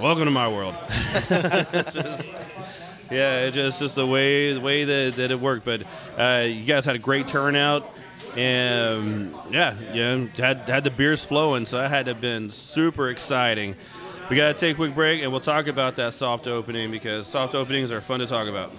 [0.00, 0.74] Welcome to my world.
[1.28, 2.30] Just-
[3.10, 5.64] yeah, it just just the way the way that, that it worked.
[5.64, 5.82] But
[6.16, 7.84] uh, you guys had a great turnout,
[8.36, 13.08] and yeah, yeah, had had the beers flowing, so that had to have been super
[13.10, 13.74] exciting.
[14.30, 17.26] We got to take a quick break, and we'll talk about that soft opening because
[17.26, 18.70] soft openings are fun to talk about.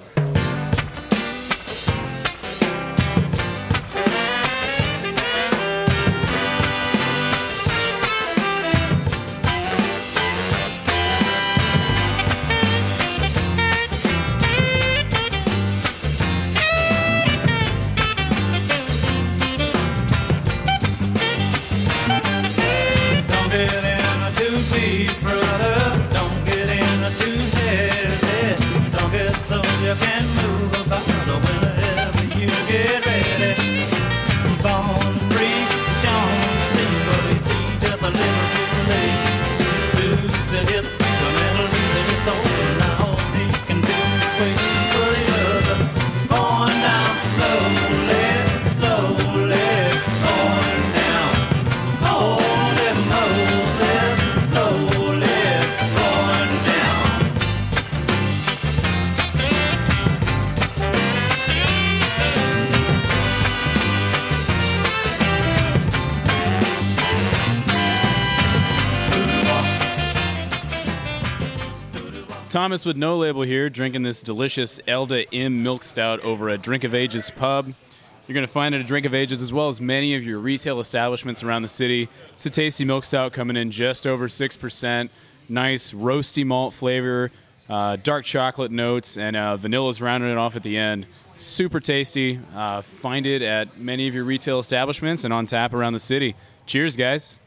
[72.71, 76.85] Thomas with No Label here, drinking this delicious Elda M Milk Stout over at Drink
[76.85, 77.65] of Ages Pub.
[77.65, 80.39] You're going to find it at Drink of Ages as well as many of your
[80.39, 82.07] retail establishments around the city.
[82.31, 85.09] It's a tasty milk stout coming in just over 6%.
[85.49, 87.29] Nice roasty malt flavor,
[87.69, 91.07] uh, dark chocolate notes, and uh, vanilla's rounding it off at the end.
[91.33, 92.39] Super tasty.
[92.55, 96.35] Uh, find it at many of your retail establishments and on tap around the city.
[96.67, 97.37] Cheers, guys.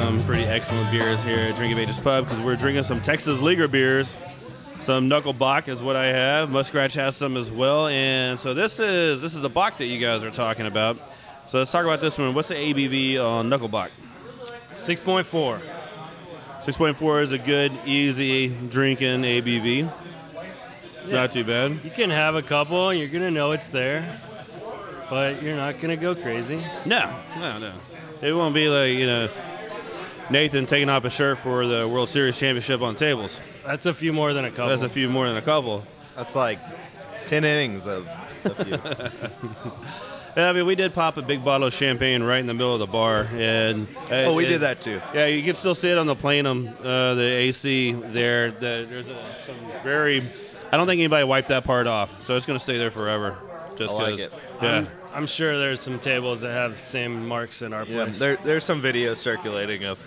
[0.00, 3.40] Some pretty excellent beers here at Drink of Ages Pub because we're drinking some Texas
[3.40, 4.16] Leaguer beers.
[4.80, 6.50] Some Knuckle Bock is what I have.
[6.50, 9.98] Muskrat has some as well, and so this is this is the Bock that you
[9.98, 10.98] guys are talking about.
[11.48, 12.32] So let's talk about this one.
[12.32, 13.90] What's the ABV on Knuckle Bock?
[14.76, 15.58] 6.4.
[16.60, 19.92] 6.4 is a good, easy drinking ABV.
[21.08, 21.80] Not too bad.
[21.84, 22.94] You can have a couple.
[22.94, 24.20] You're gonna know it's there,
[25.10, 26.64] but you're not gonna go crazy.
[26.86, 27.72] No, no, no.
[28.22, 29.28] It won't be like you know
[30.30, 33.40] Nathan taking off his shirt for the World Series championship on tables.
[33.64, 34.68] That's a few more than a couple.
[34.68, 35.84] That's a few more than a couple.
[36.16, 36.58] That's like
[37.26, 38.08] 10 innings of
[38.44, 39.70] a few.
[40.38, 42.72] Yeah, I mean, we did pop a big bottle of champagne right in the middle
[42.72, 45.00] of the bar, and uh, oh, we and- did that too.
[45.12, 48.52] Yeah, you can still see it on the plenum, uh, the AC there.
[48.52, 50.30] The, there's a, some very.
[50.70, 53.36] I don't think anybody wiped that part off, so it's going to stay there forever.
[53.74, 54.30] Just I like because.
[54.62, 54.70] Yeah.
[54.70, 58.18] I'm, I'm sure there's some tables that have same marks in our Yeah, place.
[58.18, 59.98] there, there's some videos circulating of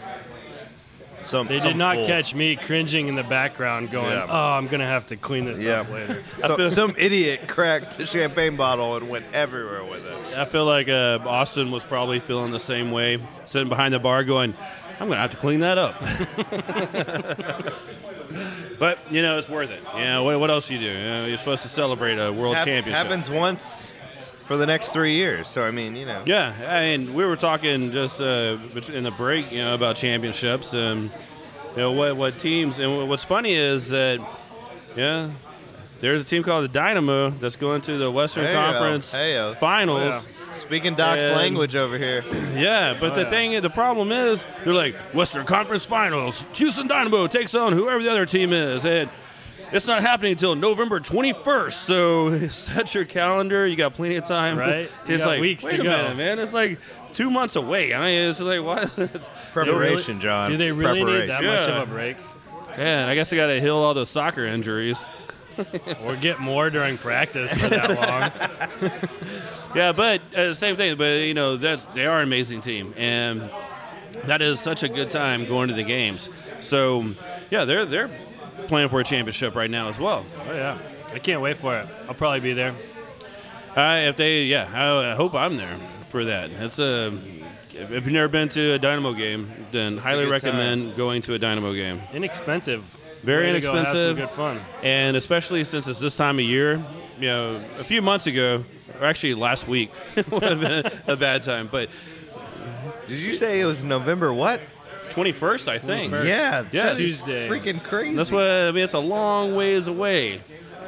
[1.20, 1.48] some.
[1.48, 4.28] they some did not full- catch me cringing in the background, going, Yeah.
[4.30, 5.82] "Oh, I'm gonna have to clean this Yeah.
[5.82, 10.38] up later." So, some idiot cracked a champagne bottle and went everywhere with it.
[10.38, 14.24] I feel like uh, Austin was probably feeling the same way, sitting behind the bar,
[14.24, 14.54] going,
[15.00, 16.00] "I'm going to have to clean that up."
[18.80, 19.82] but you know, it's worth it.
[19.96, 20.86] You know, what, what else you do?
[20.86, 23.06] You know, you're supposed to celebrate a world Hap- championship.
[23.06, 23.92] happens once
[24.52, 25.48] for the next three years.
[25.48, 26.24] So I mean, you know.
[26.26, 28.58] Yeah, I mean, we were talking just uh,
[28.92, 32.78] in the break, you know, about championships and you know what what teams.
[32.78, 34.20] And what's funny is that,
[34.94, 35.32] yeah,
[36.02, 39.56] there's a team called the Dynamo that's going to the Western Heyo, Conference heyo.
[39.56, 40.02] Finals.
[40.02, 40.54] Oh, yeah.
[40.54, 42.26] Speaking Doc's And- language over here.
[42.52, 46.46] Yeah, but the thing, the problem is, they're like Western Conference Finals.
[46.54, 49.10] Houston Dynamo takes on whoever the other team is, and
[49.72, 51.72] it's not happening until November 21st.
[51.74, 53.66] So set your calendar.
[53.68, 54.90] You got plenty of time, Right?
[55.08, 55.90] You It's got like weeks wait to a go.
[55.90, 56.40] minute, man.
[56.40, 56.80] It's like
[57.14, 57.94] two months away.
[57.94, 58.90] I mean, it's like what?
[59.54, 60.52] Preparation, John.
[60.52, 62.18] Do they really need that much of a break,
[62.78, 65.10] Man, I guess I got to heal all those soccer injuries.
[66.06, 67.90] or get more during practice for that
[68.82, 68.92] long?
[69.76, 70.98] Yeah, but uh, same thing.
[70.98, 73.50] But you know, that's they are an amazing team, and
[74.26, 76.30] that is such a good time going to the games.
[76.62, 77.14] So,
[77.50, 78.10] yeah, they're they're
[78.68, 80.26] playing for a championship right now as well.
[80.48, 80.78] Oh yeah,
[81.14, 81.88] I can't wait for it.
[82.08, 82.74] I'll probably be there.
[83.76, 85.78] Uh, if they, yeah, I, I hope I'm there
[86.10, 86.50] for that.
[86.52, 87.08] It's a.
[87.74, 91.34] If, if you've never been to a Dynamo game, then highly good recommend going to
[91.34, 92.02] a Dynamo game.
[92.14, 92.84] Inexpensive.
[93.22, 94.18] Very Way to go have some inexpensive.
[94.18, 94.60] good fun.
[94.84, 96.84] And especially since it's this time of year,
[97.20, 98.66] you know, a few months ago,
[99.00, 99.92] or actually last week,
[100.32, 101.70] would have been a bad time.
[101.72, 101.90] But
[103.08, 104.60] Did you say it was November what?
[105.12, 106.12] 21st, I think.
[106.14, 106.28] 21st.
[106.28, 106.72] Yeah, Yes.
[106.72, 107.50] that's Tuesday.
[107.50, 108.16] Freaking crazy.
[108.16, 108.84] That's what I mean.
[108.84, 110.42] It's a long ways away.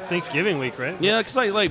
[0.08, 1.00] Thanksgiving week, right?
[1.00, 1.70] Yeah, because like like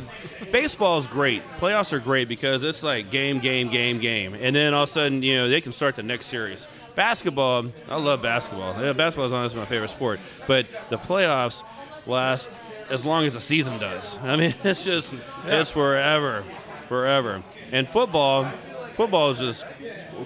[0.51, 1.43] baseball is great.
[1.59, 4.91] Playoffs are great because it's like game, game, game, game, and then all of a
[4.91, 6.65] sudden you know they can start the next series.
[6.95, 8.81] Basketball, I love basketball.
[8.81, 11.63] Yeah, basketball is honestly my favorite sport, but the playoffs
[12.07, 12.49] last
[12.89, 14.17] as long as the season does.
[14.23, 15.13] I mean, it's just
[15.45, 16.43] it's forever,
[16.87, 17.43] forever.
[17.71, 18.49] And football,
[18.95, 19.67] football is just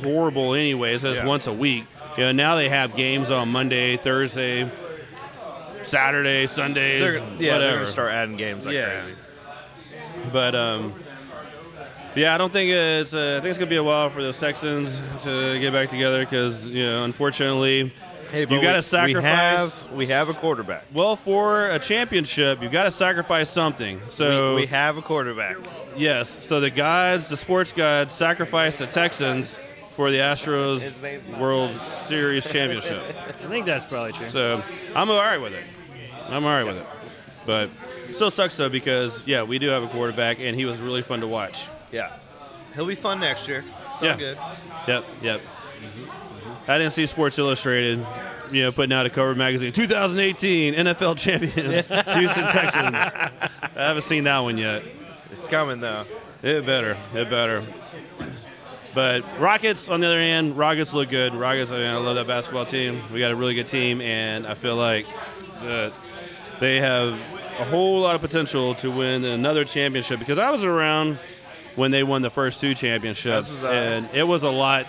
[0.02, 1.04] horrible anyways.
[1.04, 1.26] It's Yeah.
[1.26, 1.86] once a week.
[2.18, 4.70] You know, now they have games on Monday, Thursday,
[5.84, 7.74] Saturday, Sundays, They're, yeah, they're whatever.
[7.80, 9.02] gonna start adding games like Yeah.
[9.02, 9.18] crazy.
[10.34, 10.94] But um,
[12.16, 13.14] yeah, I don't think it's.
[13.14, 16.20] Uh, I think it's gonna be a while for those Texans to get back together
[16.26, 17.94] because you know, unfortunately,
[18.32, 19.84] Hey, you got to sacrifice.
[19.84, 20.84] We have, we have a quarterback.
[20.94, 22.62] well for a championship.
[22.62, 24.02] You got to sacrifice something.
[24.10, 25.56] So we, we have a quarterback.
[25.96, 29.58] yes, so the gods, the sports gods, sacrificed the Texans
[29.98, 33.02] for the Astros His name's not World Series championship.
[33.28, 34.30] I think that's probably true.
[34.30, 34.64] So
[34.96, 35.64] I'm all right with it.
[36.30, 36.86] I'm all right with it.
[37.48, 37.70] But
[38.12, 41.22] still sucks though because yeah, we do have a quarterback and he was really fun
[41.22, 41.68] to watch.
[41.92, 42.12] Yeah,
[42.76, 43.66] he'll be fun next year.
[43.96, 44.16] It's all Yeah.
[44.18, 44.38] good.
[44.88, 45.42] Yep, yep.
[46.68, 48.06] I didn't see Sports Illustrated,
[48.52, 51.56] you know, putting out a cover magazine, 2018 NFL champions,
[52.18, 52.96] Houston Texans.
[52.96, 54.84] I haven't seen that one yet.
[55.32, 56.06] It's coming though.
[56.44, 57.64] It better, it better.
[58.98, 61.36] But Rockets, on the other hand, Rockets look good.
[61.36, 63.00] Rockets, I, mean, I love that basketball team.
[63.14, 65.06] We got a really good team, and I feel like
[65.62, 65.94] that
[66.60, 67.14] they have
[67.60, 70.18] a whole lot of potential to win another championship.
[70.18, 71.20] Because I was around
[71.76, 74.88] when they won the first two championships, and it was a lot.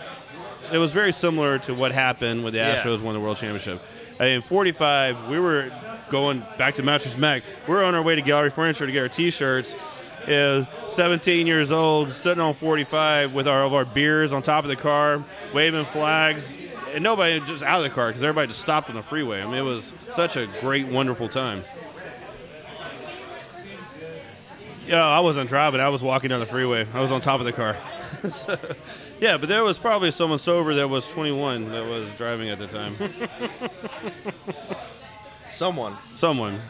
[0.73, 2.77] It was very similar to what happened when the Yeah.
[2.77, 3.83] Astros won the World Championship.
[4.19, 5.71] I mean, 45, we were
[6.09, 7.43] going back to Mattress Mack.
[7.67, 9.77] We were on our way to Gallery Furniture to get our T-shirts.
[10.31, 14.69] Is 17 years old, sitting on 45 with our, of our beers on top of
[14.69, 16.53] the car, waving flags,
[16.93, 19.41] and nobody just out of the car because everybody just stopped on the freeway.
[19.41, 21.65] I mean, it was such a great, wonderful time.
[24.87, 25.81] Yeah, I wasn't driving.
[25.81, 26.87] I was walking down the freeway.
[26.93, 27.77] I was on top of the car.
[28.29, 28.57] So,
[29.21, 32.67] yeah, but there was probably someone sober that was 21 that was driving at the
[32.67, 32.97] time.
[35.51, 36.61] Someone someone,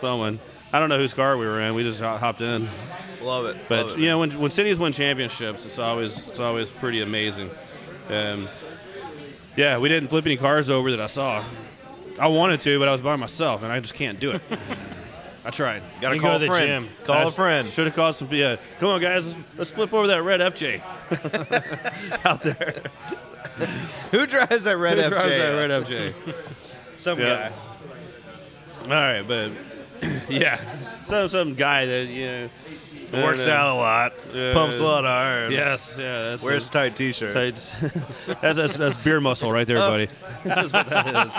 [0.00, 0.38] someone.
[0.72, 1.74] I don't know whose car we were in.
[1.74, 2.68] We just hopped in.
[3.22, 3.56] love it.
[3.68, 7.00] But love it, you know, when, when cities win championships, it's always it's always pretty
[7.02, 7.50] amazing.
[8.10, 8.48] Um,
[9.56, 11.44] yeah, we didn't flip any cars over that I saw.
[12.20, 14.42] I wanted to, but I was by myself, and I just can't do it.
[15.44, 15.82] I tried.
[16.00, 16.66] Gotta call go a friend.
[16.86, 16.88] gym.
[17.06, 17.66] Call a friend.
[17.68, 18.28] Should have called some.
[18.30, 19.26] Yeah, come on, guys.
[19.26, 20.82] Let's, let's flip over that red FJ
[22.26, 22.74] out there.
[24.10, 25.10] Who drives that red Who FJ?
[25.10, 26.14] drives that red FJ?
[26.98, 27.50] Some Yeah.
[27.50, 27.54] guy.
[28.84, 29.50] All right, but
[30.28, 30.60] yeah,
[31.04, 32.48] some some guy that you know
[33.12, 34.12] Works uh, out a lot.
[34.34, 35.50] uh, Pumps a lot of iron.
[35.52, 36.30] Yes, yeah.
[36.30, 37.32] That's Wears tight t-shirts.
[37.32, 37.54] tight.
[38.42, 40.08] that's, that's that's beer muscle right there, buddy.
[40.44, 41.34] That's what that is.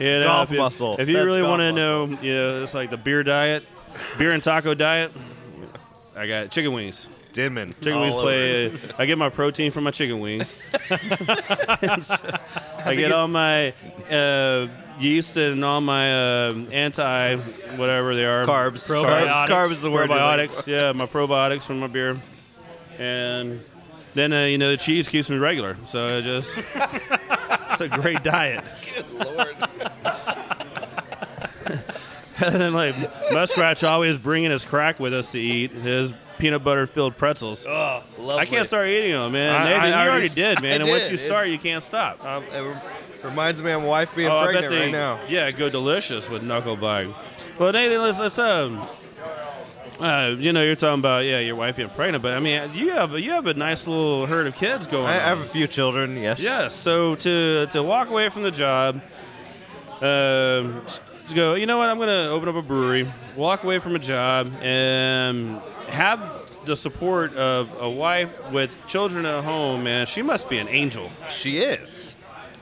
[0.00, 0.96] You know, Golf if you- muscle.
[0.98, 3.64] If you That's really want to know, you know, it's like the beer diet,
[4.18, 5.12] beer and taco diet.
[6.16, 7.08] I got chicken wings.
[7.32, 7.74] Dimming.
[7.80, 8.78] Chicken wings play.
[8.98, 10.54] I get my protein from my chicken wings.
[12.02, 13.72] So I get all my
[14.10, 14.68] uh,
[14.98, 17.36] yeast and all my uh, anti
[17.76, 18.88] whatever they are Carbs.
[18.88, 19.28] Probiotics.
[19.32, 19.48] Carbs.
[19.48, 20.10] Carbs is the word.
[20.10, 20.66] probiotics.
[20.66, 22.20] Yeah, my probiotics from my beer,
[22.98, 23.64] and
[24.14, 25.76] then uh, you know the cheese keeps me regular.
[25.86, 28.64] So it just it's a great diet.
[28.94, 29.56] Good lord.
[32.40, 32.94] and then like
[33.30, 37.64] Muskrat's always bringing his crack with us to eat his peanut butter filled pretzels.
[37.68, 38.40] Oh, lovely.
[38.40, 39.52] I can't start eating them, man.
[39.54, 40.72] I- Nathan, I you already did, man.
[40.72, 42.22] I and once you start, It's- you can't stop.
[42.24, 42.76] Um, it
[43.22, 45.20] reminds me of my wife being Oh, pregnant they, right now.
[45.28, 47.08] yeah, go delicious with knuckle bag.
[47.60, 48.84] Well, Nathan, let's, let's um,
[50.00, 52.90] uh, you know, you're talking about yeah, your wife being pregnant, but I mean, you
[52.90, 55.06] have you have a nice little herd of kids going.
[55.06, 56.16] I, I have a few children.
[56.16, 56.40] Yes.
[56.40, 56.74] Yes.
[56.74, 58.96] So to to walk away from the job,
[60.00, 60.82] um,
[61.28, 61.54] to go.
[61.54, 61.88] You know what?
[61.88, 63.08] I'm going to open up a brewery.
[63.36, 69.44] Walk away from a job and have the support of a wife with children at
[69.44, 69.84] home.
[69.84, 71.10] Man, she must be an angel.
[71.30, 72.14] She is.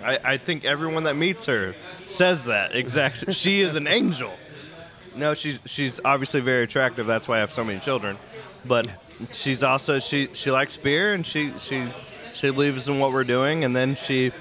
[0.02, 1.74] I, I think everyone that meets her
[2.06, 3.34] says that exactly.
[3.34, 4.32] she is an angel.
[5.14, 7.06] No, she's she's obviously very attractive.
[7.06, 8.16] That's why I have so many children.
[8.64, 8.88] But
[9.32, 11.88] she's also she she likes beer and she she
[12.32, 13.64] she believes in what we're doing.
[13.64, 14.32] And then she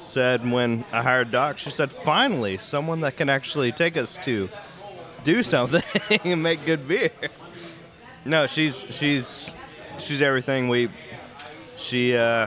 [0.00, 4.48] said when I hired Doc, she said finally someone that can actually take us to
[5.24, 5.82] do something
[6.24, 7.10] and make good beer.
[8.28, 9.54] No, she's she's
[9.98, 10.88] she's everything we
[11.76, 12.46] she uh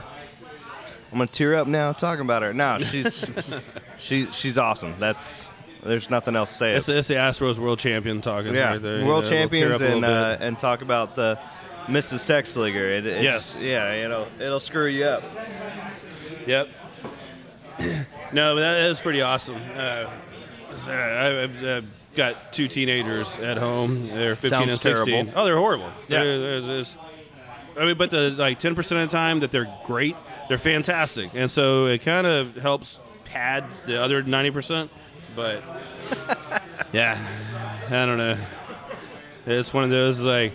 [1.10, 2.54] I'm gonna tear up now talking about her.
[2.54, 3.30] No, she's
[3.98, 4.94] she she's awesome.
[4.98, 5.46] That's
[5.82, 6.74] there's nothing else to say.
[6.76, 8.54] It's, it's the Astros world champion talking.
[8.54, 11.16] yeah, right there, you world know, champions up a little and uh, and talk about
[11.16, 11.38] the
[11.86, 12.24] Mrs.
[12.26, 12.76] Texliger.
[12.98, 13.62] It, it's- Yes.
[13.62, 15.24] yeah, it'll it'll screw you up.
[16.46, 16.68] Yep.
[18.32, 19.56] no, but that is pretty awesome.
[19.76, 20.08] Uh,
[20.76, 21.80] so I, I've uh,
[22.14, 24.08] got two teenagers at home.
[24.08, 25.06] They're 15 Sounds and 16.
[25.26, 25.32] terrible.
[25.40, 25.90] Oh, they're horrible.
[26.08, 26.22] Yeah.
[26.24, 26.84] They're- they're
[27.78, 30.14] I mean, but the like 10% of the time that they're great,
[30.48, 34.90] they're fantastic, and so it kind of helps pad the other 90%.
[35.34, 35.62] But
[36.92, 37.18] yeah,
[37.86, 38.36] I don't know.
[39.46, 40.52] It's one of those like,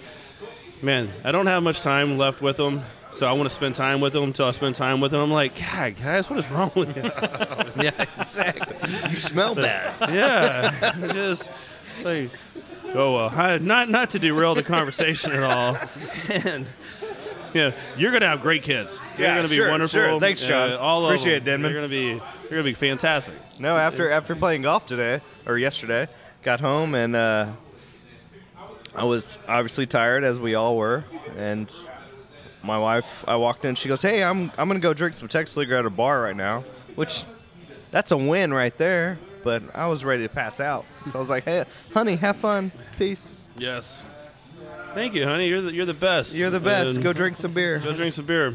[0.84, 2.84] man, I don't have much time left with them.
[3.18, 5.20] So I want to spend time with them until I spend time with them.
[5.22, 7.02] I'm like, God, guys, what is wrong with you?
[7.84, 8.76] yeah, exactly.
[9.10, 9.96] You smell bad.
[10.14, 11.50] yeah, just
[11.96, 12.30] it's like,
[12.94, 15.78] oh well, I, not not to derail the conversation at all,
[16.30, 16.68] and
[17.56, 19.00] yeah, you're gonna have great kids.
[19.18, 20.00] They're Yeah, gonna be sure, wonderful.
[20.00, 20.20] sure.
[20.20, 20.74] Thanks, John.
[20.74, 21.46] Uh, all Appreciate of it.
[21.46, 21.72] Denman.
[21.74, 23.34] They're gonna be they're gonna be fantastic.
[23.58, 26.08] No, after after playing golf today or yesterday,
[26.44, 27.48] got home and uh,
[28.96, 31.04] I was obviously tired as we all were,
[31.36, 31.74] and
[32.64, 33.24] my wife.
[33.28, 33.76] I walked in.
[33.76, 36.36] She goes, "Hey, I'm I'm gonna go drink some Texas League at a bar right
[36.36, 36.64] now,"
[36.96, 37.26] which
[37.92, 39.18] that's a win right there.
[39.44, 42.72] But I was ready to pass out, so I was like, "Hey, honey, have fun,
[42.98, 43.44] peace.
[43.58, 44.04] Yes.
[44.94, 45.48] Thank you, honey.
[45.48, 46.36] You're the, you're the best.
[46.36, 46.96] You're the best.
[46.96, 48.54] And Go drink some beer." Go drink some beer.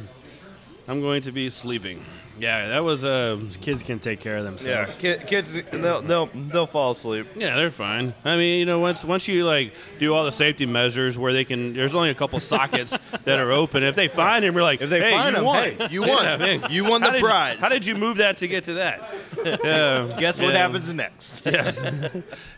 [0.89, 2.05] I'm going to be sleeping.
[2.43, 4.97] Yeah, that was uh, Kids can take care of Yeah, themselves.
[4.97, 7.29] kid, kids, they'll, they'll they'll fall asleep.
[7.37, 8.15] Yeah, they're fine.
[8.25, 11.45] I mean, you know, once once you like do all the safety measures where they
[11.45, 13.85] can, there's only a couple sockets that are open.
[13.85, 15.63] If they find him, we're like, If they hey, find you him, won.
[15.77, 16.25] hey, you won.
[16.25, 16.65] Yeah, man.
[16.69, 17.59] You won the How did prize.
[17.61, 19.15] how did you move that to get to that?
[19.45, 20.17] Yeah.
[20.21, 20.59] Guess what Yeah.
[20.59, 21.47] happens next?
[21.53, 21.81] Yes.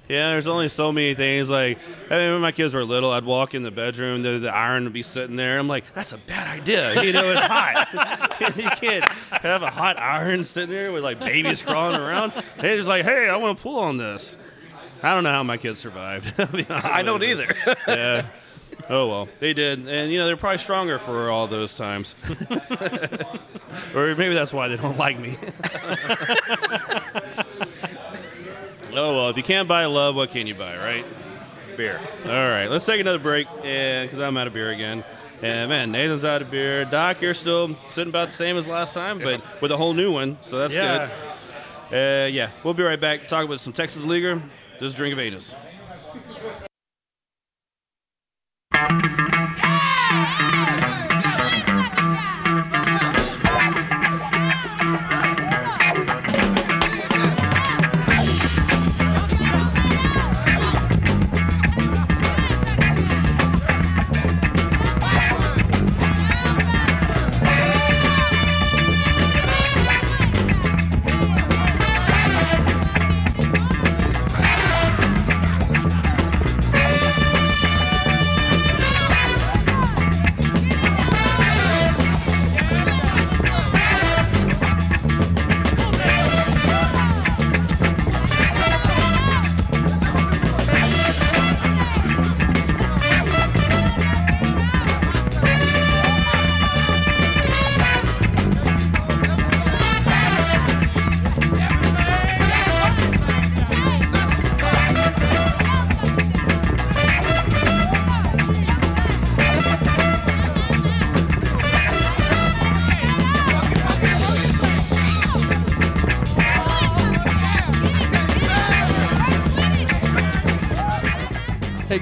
[0.08, 1.48] yeah, there's only so many things.
[1.48, 1.78] Like,
[2.10, 4.84] I mean, when my kids were little, I'd walk in the bedroom, the, the iron
[4.84, 5.58] would be sitting there.
[5.58, 7.02] I'm like, that's a bad idea.
[7.02, 8.56] You know, it's hot.
[8.56, 9.08] you can't
[9.42, 12.32] have a hot iron sitting there with like babies crawling around.
[12.60, 14.36] They just like, hey, I want to pull on this.
[15.02, 16.32] I don't know how my kids survived.
[16.38, 17.54] I'll be honest I don't either.
[17.88, 18.26] Yeah.
[18.90, 22.14] Oh well, they did, and you know they're probably stronger for all those times,
[23.94, 25.38] or maybe that's why they don't like me.
[28.92, 31.06] oh well, if you can't buy love, what can you buy, right?
[31.78, 31.98] Beer.
[32.26, 35.02] All right, let's take another break, and because I'm out of beer again.
[35.44, 36.86] And man, Nathan's out of beer.
[36.86, 40.10] Doc, you're still sitting about the same as last time, but with a whole new
[40.10, 41.10] one, so that's Yeah.
[41.90, 42.24] good.
[42.24, 43.28] Uh, yeah, we'll be right back.
[43.28, 44.40] Talk about some Texas Leaguer.
[44.80, 45.54] This is Drink of Ages.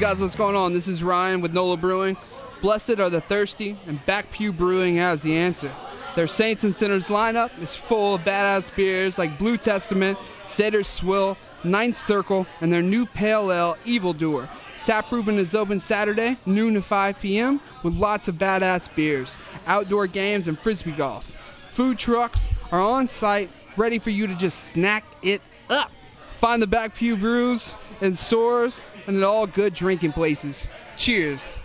[0.02, 0.72] Guys, what's going on?
[0.72, 2.16] This is Ryan with NOLA Brewing.
[2.60, 5.70] Blessed are the thirsty, and Back Pew Brewing has the answer.
[6.16, 11.36] Their Saints and Sinners lineup is full of badass beers like Blue Testament, Seder Swill,
[11.62, 14.48] Ninth Circle, and their new Pale Ale Evildoer.
[14.84, 19.38] Taproom is open Saturday, noon to 5 p.m., with lots of badass beers,
[19.68, 21.32] outdoor games, and frisbee golf.
[21.74, 25.40] Food trucks are on site, ready for you to just snack it
[25.70, 25.92] up.
[26.40, 30.66] Find the Back Pew Brews in stores and at all good drinking places.
[30.96, 31.58] Cheers.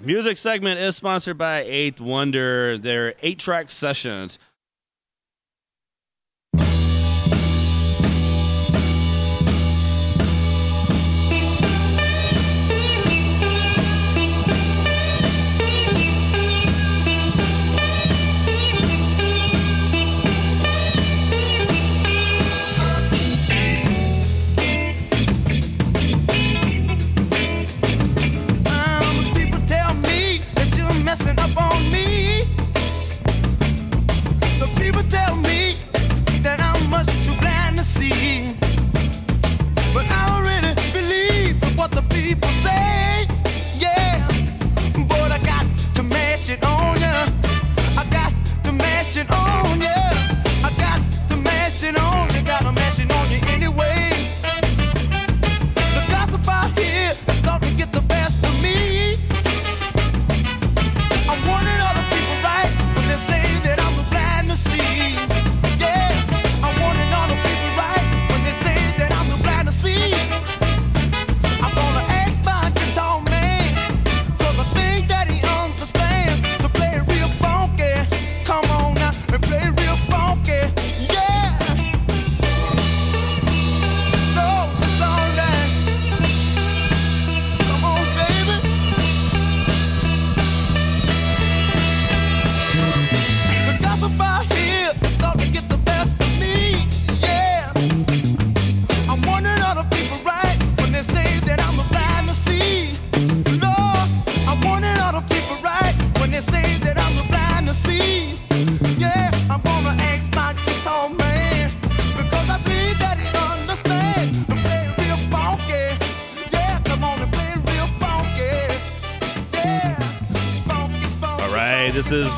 [0.00, 2.76] Music segment is sponsored by Eighth Wonder.
[2.76, 4.38] Their eight track sessions.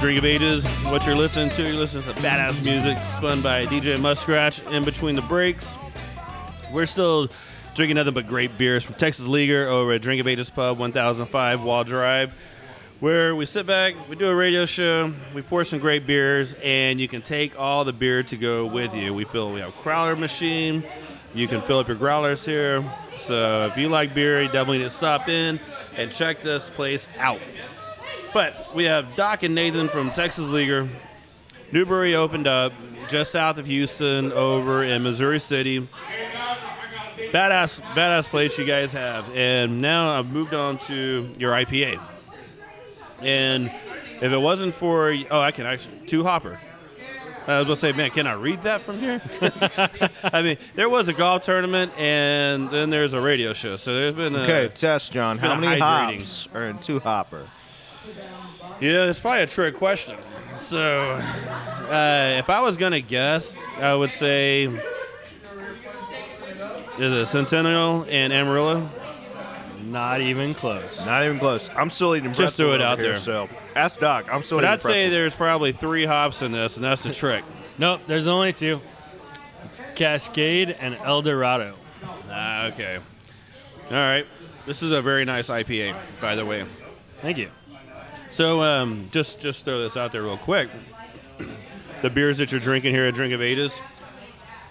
[0.04, 0.66] Drink of Ages.
[0.84, 5.16] What you're listening to, you're listening to badass music spun by DJ Muskrat in between
[5.16, 5.74] the breaks.
[6.70, 7.28] We're still
[7.74, 11.62] drinking nothing but great beers from Texas Leaguer over at Drink of Ages Pub, 1005
[11.62, 12.34] Wall Drive,
[13.00, 17.00] where we sit back, we do a radio show, we pour some great beers, and
[17.00, 19.14] you can take all the beer to go with you.
[19.14, 20.84] We fill, we have a growler machine.
[21.34, 22.84] You can fill up your growlers here.
[23.16, 25.58] So if you like beer, you definitely need to stop in
[25.96, 27.40] and check this place out.
[28.34, 30.88] But we have Doc and Nathan from Texas Leaguer.
[31.70, 32.72] Newbury opened up
[33.08, 35.88] just south of Houston over in Missouri City.
[37.32, 39.24] Badass, badass place you guys have.
[39.36, 42.00] And now I've moved on to your IPA.
[43.20, 43.70] And
[44.20, 46.58] if it wasn't for, oh, I can actually, two hopper.
[47.46, 49.22] I was going to say, man, can I read that from here?
[50.24, 53.76] I mean, there was a golf tournament and then there's a radio show.
[53.76, 54.42] So there's been a.
[54.42, 55.38] Okay, test, John.
[55.38, 56.16] How many hydrating.
[56.16, 57.46] hops are in two hopper?
[58.80, 60.16] Yeah, it's probably a trick question.
[60.56, 64.64] So, uh, if I was gonna guess, I would say
[66.98, 68.88] is it Centennial and Amarillo?
[69.84, 71.04] Not even close.
[71.06, 71.68] Not even close.
[71.76, 72.32] I'm still eating.
[72.32, 73.20] Just threw it out here, there.
[73.20, 74.26] So ask Doc.
[74.32, 74.72] I'm still But eating.
[74.72, 75.12] I'd say pretzels.
[75.12, 77.44] there's probably three hops in this, and that's the trick.
[77.78, 78.80] Nope, there's only two.
[79.64, 81.74] It's Cascade and El Dorado.
[82.30, 82.98] Ah, okay.
[83.90, 84.26] All right.
[84.66, 86.64] This is a very nice IPA, by the way.
[87.20, 87.50] Thank you.
[88.34, 90.68] So, um, just just throw this out there real quick.
[92.02, 93.80] The beers that you're drinking here at Drink of Ages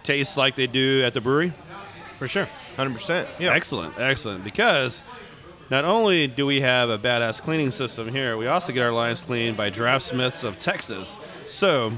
[0.03, 1.53] taste like they do at the brewery.
[2.17, 2.49] For sure.
[2.75, 3.29] Hundred percent.
[3.39, 3.53] Yeah.
[3.53, 4.43] Excellent, excellent.
[4.43, 5.01] Because
[5.69, 9.23] not only do we have a badass cleaning system here, we also get our lines
[9.23, 11.17] cleaned by Draftsmiths of Texas.
[11.47, 11.93] So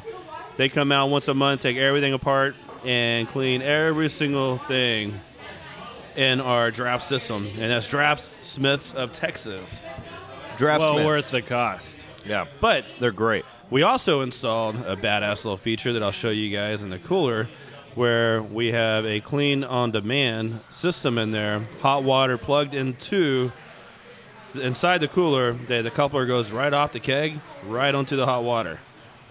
[0.57, 2.55] they come out once a month, take everything apart,
[2.85, 5.15] and clean every single thing
[6.15, 7.47] in our draft system.
[7.47, 9.81] And that's Draftsmiths of Texas.
[10.57, 11.05] Draft well Smiths.
[11.05, 12.07] worth the cost.
[12.25, 13.45] Yeah, But they're great.
[13.69, 17.47] we also installed a badass little feature that I'll show you guys in the cooler
[17.93, 23.51] where we have a clean on demand system in there, hot water plugged into
[24.55, 25.53] inside the cooler.
[25.53, 28.79] The, the coupler goes right off the keg, right onto the hot water.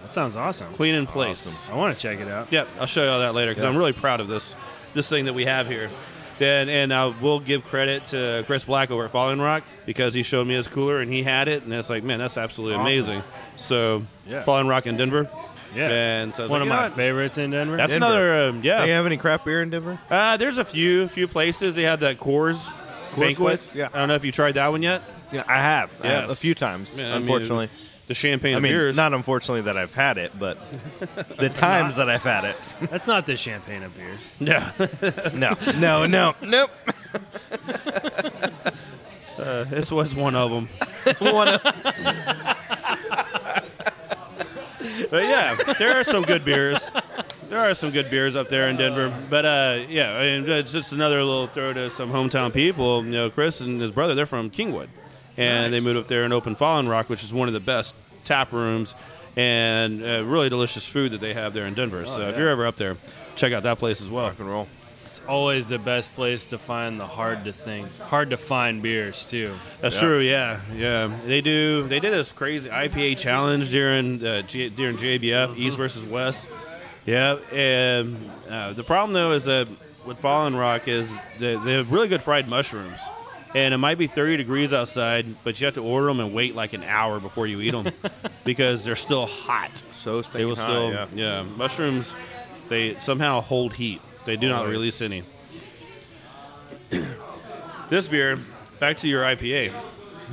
[0.02, 0.72] That sounds awesome.
[0.74, 1.68] Clean in place.
[1.70, 2.52] I want to check it out.
[2.52, 4.54] Yep, I'll show you all that later because I'm really proud of this
[4.92, 5.90] this thing that we have here.
[6.40, 10.22] And, and I will give credit to Chris Black over at Falling Rock because he
[10.22, 13.22] showed me his cooler and he had it, and it's like, man, that's absolutely amazing.
[13.56, 14.42] So, Yeah.
[14.42, 15.30] Falling Rock in Denver.
[15.76, 15.88] Yeah.
[15.90, 17.76] And so I was One like, of you know my favorites in Denver.
[17.76, 18.06] That's Denver.
[18.06, 18.84] another, um, Do you yeah.
[18.86, 19.98] have any craft beer in Denver?
[20.10, 22.68] Uh, there's a few few places they have that Coors,
[23.16, 23.36] banquet.
[23.36, 23.70] place?
[23.74, 23.88] Yeah.
[23.92, 25.02] I don't know if you tried that one yet.
[25.32, 25.90] Yeah, I have.
[26.02, 26.96] I have a few times.
[26.96, 27.68] Yeah, I mean, unfortunately,
[28.06, 28.96] The champagne I mean, beers.
[28.96, 30.58] not unfortunately that I've had it, but
[31.38, 32.56] the times that I've had it.
[32.90, 34.20] That's not the champagne of beers.
[34.38, 34.72] yeah.
[35.34, 36.70] No, no, no, nope.
[39.38, 40.68] uh, this was one of them.
[41.18, 41.62] One of-
[45.10, 46.90] But yeah, there are some good beers.
[47.48, 49.16] There are some good beers up there in Denver.
[49.30, 53.04] But uh, yeah, I mean, it's just another little throw to some hometown people.
[53.04, 54.88] You know, Chris and his brother, they're from Kingwood.
[55.36, 57.94] And they moved up there and opened Falling Rock, which is one of the best
[58.24, 58.94] tap rooms
[59.36, 62.06] and uh, really delicious food that they have there in Denver.
[62.06, 62.96] so if you're ever up there,
[63.34, 64.26] check out that place as well.
[64.26, 64.68] rock and roll.
[65.06, 69.24] It's always the best place to find the hard to think, hard to find beers
[69.24, 69.52] too.
[69.80, 70.18] That's true.
[70.18, 71.12] Yeah, yeah.
[71.24, 71.86] They do.
[71.86, 76.46] They did this crazy IPA challenge during the G, during GABF East versus West.
[77.06, 79.68] Yeah, and uh, the problem though is that
[80.04, 82.98] with Falling Rock is they, they have really good fried mushrooms,
[83.54, 86.54] and it might be 30 degrees outside, but you have to order them and wait
[86.54, 87.92] like an hour before you eat them
[88.44, 89.82] because they're still hot.
[89.90, 91.06] So They will hot, still, yeah.
[91.14, 91.42] yeah.
[91.42, 92.14] Mushrooms,
[92.68, 94.00] they somehow hold heat.
[94.26, 95.22] They do not release any.
[97.90, 98.38] this beer,
[98.80, 99.72] back to your IPA.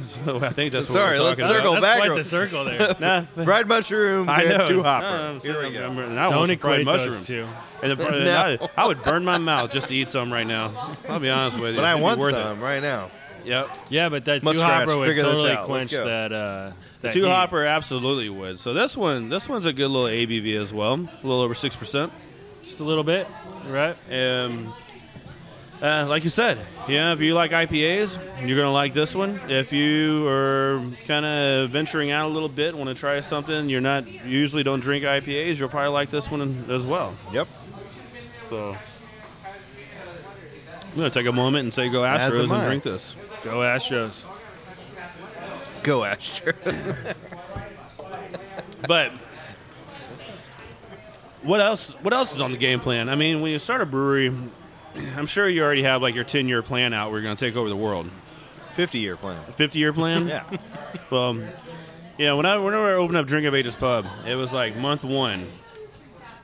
[0.04, 1.82] So I think that's Sorry, what we're let's talking circle about.
[1.82, 1.98] That's back.
[1.98, 2.96] quite real- the circle there.
[3.36, 4.68] Nah, Fried mushroom I and know.
[4.68, 5.06] two No, hopper.
[5.06, 5.82] I'm Here we go.
[5.84, 7.28] I'm- and I Don't want some fried equate those mushrooms.
[7.28, 7.48] two.
[7.84, 8.26] And the, and
[8.60, 8.68] No.
[8.78, 10.96] I, I would burn my mouth just to eat some right now.
[11.10, 11.82] I'll be honest with you.
[11.82, 13.06] But I It'd be want worth some right now.
[13.06, 13.48] It.
[13.48, 13.70] Yep.
[13.89, 15.58] Yeah, but that Must two hopper would figure this totally out.
[15.70, 16.06] Let's quench go.
[16.06, 16.32] that.
[16.32, 16.72] Uh,
[17.02, 17.28] that Two heat.
[17.30, 18.60] hopper absolutely would.
[18.60, 20.94] So this one, this one's a good little ABV as well.
[20.94, 22.14] A little over six percent.
[22.64, 23.26] just a little bit,
[23.66, 23.96] right?
[24.12, 24.72] Um,
[25.82, 29.40] uh, like you said, yeah, if you like IPAs, you're gonna like this one.
[29.50, 33.82] If you are kind of venturing out a little bit, want to try something, you're
[33.82, 37.16] not you usually don't drink IPAs, you'll probably like this one as well.
[37.32, 37.48] Yep.
[38.50, 38.78] So
[40.84, 42.66] I'm gonna take a moment and say go Astros and I.
[42.66, 43.16] drink this.
[43.44, 44.26] Go Astros.
[45.84, 47.16] Go Astros.
[48.88, 49.12] But
[51.44, 51.92] what else?
[52.02, 53.10] What else is on the game plan?
[53.10, 54.34] I mean, when you start a brewery,
[55.18, 57.10] I'm sure you already have like your 10 year plan out.
[57.12, 58.10] Where you're going to take over the world.
[58.74, 59.42] Fifty year plan.
[59.54, 60.28] 50 year plan.
[60.28, 60.44] Yeah.
[61.10, 61.39] Well,
[62.18, 65.04] Yeah, when I whenever I opened up Drink of Ages Pub, it was like month
[65.04, 65.50] one,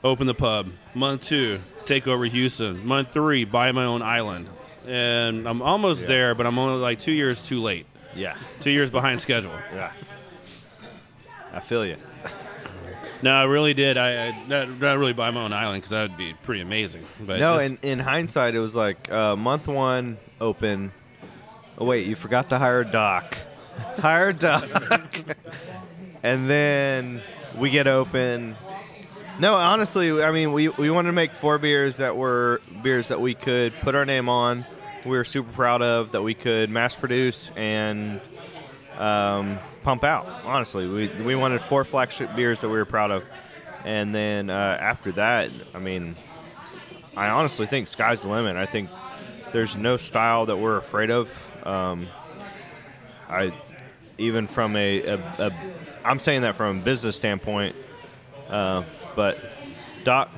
[0.03, 0.71] open the pub.
[0.93, 2.85] Month two, take over Houston.
[2.85, 4.47] Month three, buy my own island.
[4.85, 6.07] And I'm almost Yeah.
[6.07, 7.85] there, but I'm only like two years too late.
[8.15, 8.35] Yeah.
[8.61, 9.53] Two years behind schedule.
[9.73, 9.91] Yeah.
[11.53, 11.97] I feel you.
[13.21, 13.97] No, I really did.
[13.97, 17.05] I, I not, not really buy my own island because that would be pretty amazing.
[17.19, 20.91] But no, this- in, in hindsight, it was like uh, month one open.
[21.77, 23.37] Oh wait, you forgot to hire a Doc.
[23.97, 24.69] hire a Doc,
[26.23, 27.21] and then
[27.57, 28.55] we get open.
[29.39, 33.21] No, honestly, I mean, we, we wanted to make four beers that were beers that
[33.21, 34.65] we could put our name on.
[35.05, 38.19] We were super proud of that we could mass produce and
[38.97, 40.27] um, pump out.
[40.43, 43.23] Honestly, we we wanted four flagship beers that we were proud of,
[43.85, 46.17] and then uh, after that, I mean,
[47.15, 48.57] I honestly think sky's the limit.
[48.57, 48.89] I think
[49.53, 51.31] there's no style that we're afraid of.
[51.65, 52.09] Um,
[53.29, 53.53] I
[54.17, 55.53] even from a, a, a
[56.03, 57.73] I'm saying that from a business standpoint,
[58.49, 58.83] uh,
[59.15, 59.39] but
[60.03, 60.29] Doc,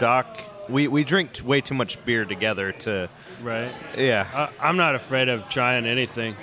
[0.00, 0.26] Doc,
[0.68, 3.08] we we drink way too much beer together to
[3.44, 3.72] Right.
[3.96, 4.26] yeah.
[4.60, 6.34] I, I'm not afraid of trying anything.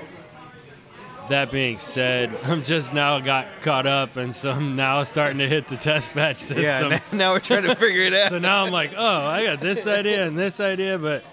[1.29, 5.47] That being said, I'm just now got caught up, and so I'm now starting to
[5.47, 6.91] hit the test match system.
[6.91, 8.29] Yeah, now, now we're trying to figure it out.
[8.29, 11.23] so now I'm like, oh, I got this idea and this idea, but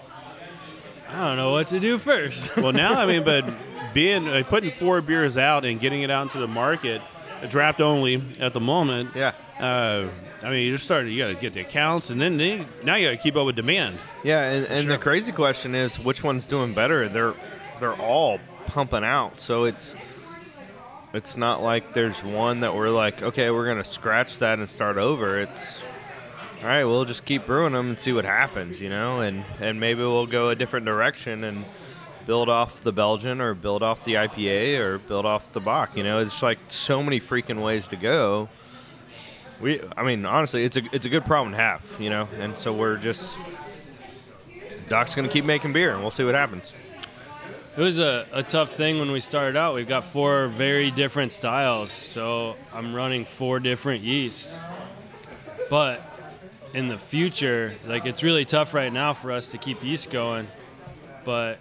[1.09, 2.55] I don't know what to do first.
[2.57, 3.45] well, now I mean, but
[3.93, 7.01] being uh, putting four beers out and getting it out into the market,
[7.41, 9.11] uh, draft only at the moment.
[9.15, 9.33] Yeah.
[9.59, 10.07] Uh,
[10.41, 11.13] I mean, you're starting.
[11.13, 13.45] You got to get the accounts, and then then now you got to keep up
[13.45, 13.97] with demand.
[14.23, 17.07] Yeah, and, and the crazy question is which one's doing better?
[17.07, 17.33] They're
[17.79, 19.95] they're all pumping out, so it's
[21.13, 24.97] it's not like there's one that we're like, okay, we're gonna scratch that and start
[24.97, 25.39] over.
[25.39, 25.79] It's
[26.61, 29.79] all right, we'll just keep brewing them and see what happens, you know, and and
[29.79, 31.65] maybe we'll go a different direction and
[32.25, 35.95] build off the Belgian or build off the IPA or build off the Bock.
[35.97, 38.49] You know, it's like so many freaking ways to go.
[39.59, 42.57] We, I mean, honestly, it's a it's a good problem to have, you know, and
[42.57, 43.37] so we're just
[44.89, 46.73] Doc's gonna keep making beer, and we'll see what happens.
[47.75, 49.73] It was a, a tough thing when we started out.
[49.73, 54.59] We've got four very different styles, so I'm running four different yeasts.
[55.71, 55.99] But
[56.75, 60.49] in the future, like it's really tough right now for us to keep yeast going,
[61.25, 61.57] but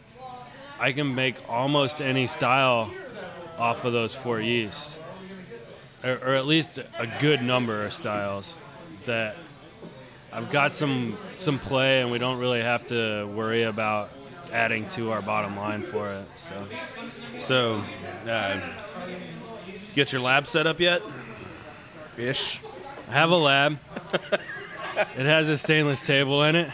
[0.78, 2.90] I can make almost any style
[3.56, 4.98] off of those four yeasts,
[6.04, 8.58] or, or at least a good number of styles
[9.06, 9.34] that
[10.30, 14.10] I've got some some play, and we don't really have to worry about
[14.52, 16.26] adding to our bottom line for it.
[16.36, 16.66] So
[17.40, 17.84] So,
[18.28, 18.60] uh,
[19.94, 21.02] get your lab set up yet?
[22.16, 22.60] Ish.
[23.08, 23.78] I have a lab.
[25.16, 26.70] it has a stainless table in it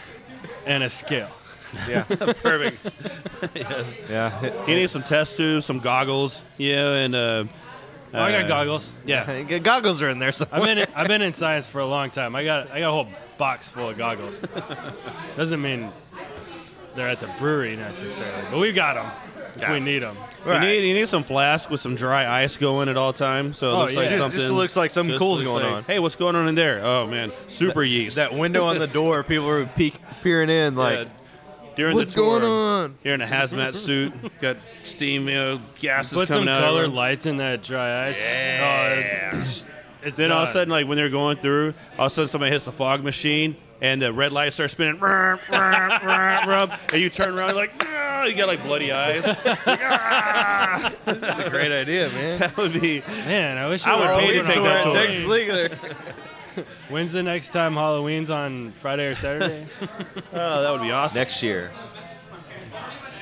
[0.65, 1.29] and a scale.
[1.87, 2.03] Yeah.
[2.03, 2.79] Perfect.
[3.55, 3.95] yes.
[4.09, 4.65] Yeah.
[4.65, 6.43] He needs some test tubes, some goggles.
[6.57, 7.43] Yeah, and uh,
[8.11, 8.93] Oh, I got uh, goggles.
[9.05, 9.43] Yeah.
[9.59, 10.33] goggles are in there.
[10.51, 12.35] I've been in, I've been in science for a long time.
[12.35, 13.07] I got I got a whole
[13.37, 14.39] box full of goggles.
[15.37, 15.91] Doesn't mean
[16.95, 19.11] they're at the brewery necessarily, but we got them
[19.55, 19.73] if Yeah.
[19.73, 20.17] we need them.
[20.45, 23.71] You need you need some flask with some dry ice going at all times, so
[23.71, 24.07] it Oh, looks like.
[24.09, 24.39] Just- something.
[24.39, 25.83] just looks like something just cool's going like, on.
[25.83, 26.81] Hey, what's going on in there?
[26.83, 28.15] Oh man, super yeast.
[28.15, 31.05] That window on the door, people are peek, peering in like, Yeah.
[31.75, 32.95] During What's the tour, going on?
[33.05, 34.11] You're in a hazmat suit,
[34.41, 36.59] got steam, you know, gases Put coming some out.
[36.61, 36.95] colored everywhere.
[36.97, 38.19] lights in that dry ice.
[38.21, 39.29] Yeah.
[39.33, 39.67] Oh, it's,
[40.03, 42.27] it's Then all of a sudden, like when they're going through, all of a sudden
[42.27, 46.71] somebody hits the fog machine and the red light starts spinning, rub, rub, rub, rub,
[46.91, 49.25] and you turn around like, "Ah," you got like bloody eyes.
[49.25, 52.39] Like, "Ah." this is a great idea, man.
[52.39, 53.01] That would be.
[53.25, 54.93] Man, I wish I would were pay to open take on that tour.
[54.93, 55.71] Texas League
[56.89, 59.65] When's the next time Halloween's on Friday or Saturday?
[60.33, 61.17] Oh, that would be awesome.
[61.19, 61.71] Next year,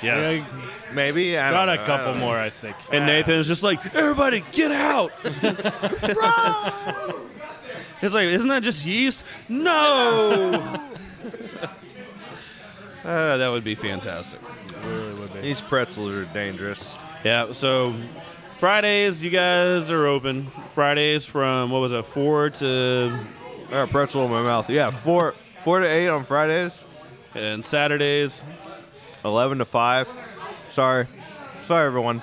[0.01, 0.47] Yes.
[0.93, 1.37] maybe.
[1.37, 1.81] I Got don't a know.
[1.81, 2.25] I couple don't know.
[2.25, 2.75] more, I think.
[2.91, 5.11] And Nathan's just like, everybody get out!
[5.43, 7.29] Run!
[8.01, 9.23] It's like, isn't that just yeast?
[9.49, 10.81] No!
[13.03, 14.39] Uh, that would be fantastic.
[14.83, 15.39] really would be.
[15.39, 16.97] These pretzels are dangerous.
[17.23, 17.95] Yeah, so
[18.57, 20.47] Fridays, you guys are open.
[20.73, 23.19] Fridays from, what was it, 4 to.
[23.67, 24.69] I got a pretzel in my mouth.
[24.69, 25.33] Yeah, four,
[25.63, 26.83] four to eight on Fridays.
[27.33, 28.43] And Saturdays.
[29.23, 30.07] Eleven to five.
[30.69, 31.05] Sorry,
[31.63, 32.21] sorry everyone.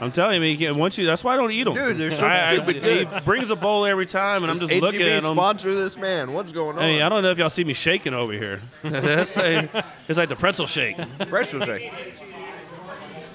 [0.00, 1.74] I'm telling you, you can't, once you, that's why I don't eat them.
[1.74, 4.72] Dude, they're so I, I- stupid He brings a bowl every time, and I'm just
[4.72, 5.34] HEB looking at them.
[5.34, 6.32] sponsor this man.
[6.32, 6.82] What's going on?
[6.82, 8.60] I I don't know if y'all see me shaking over here.
[8.82, 9.70] That's like,
[10.08, 10.96] it's like the pretzel shake.
[11.28, 11.92] pretzel shake.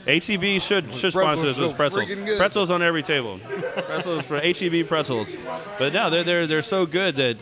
[0.05, 2.11] HEB should should sponsor us with pretzels.
[2.37, 3.39] Pretzels on every table.
[3.85, 5.35] pretzels for HEB pretzels.
[5.77, 7.37] But no, they're they're they're so good that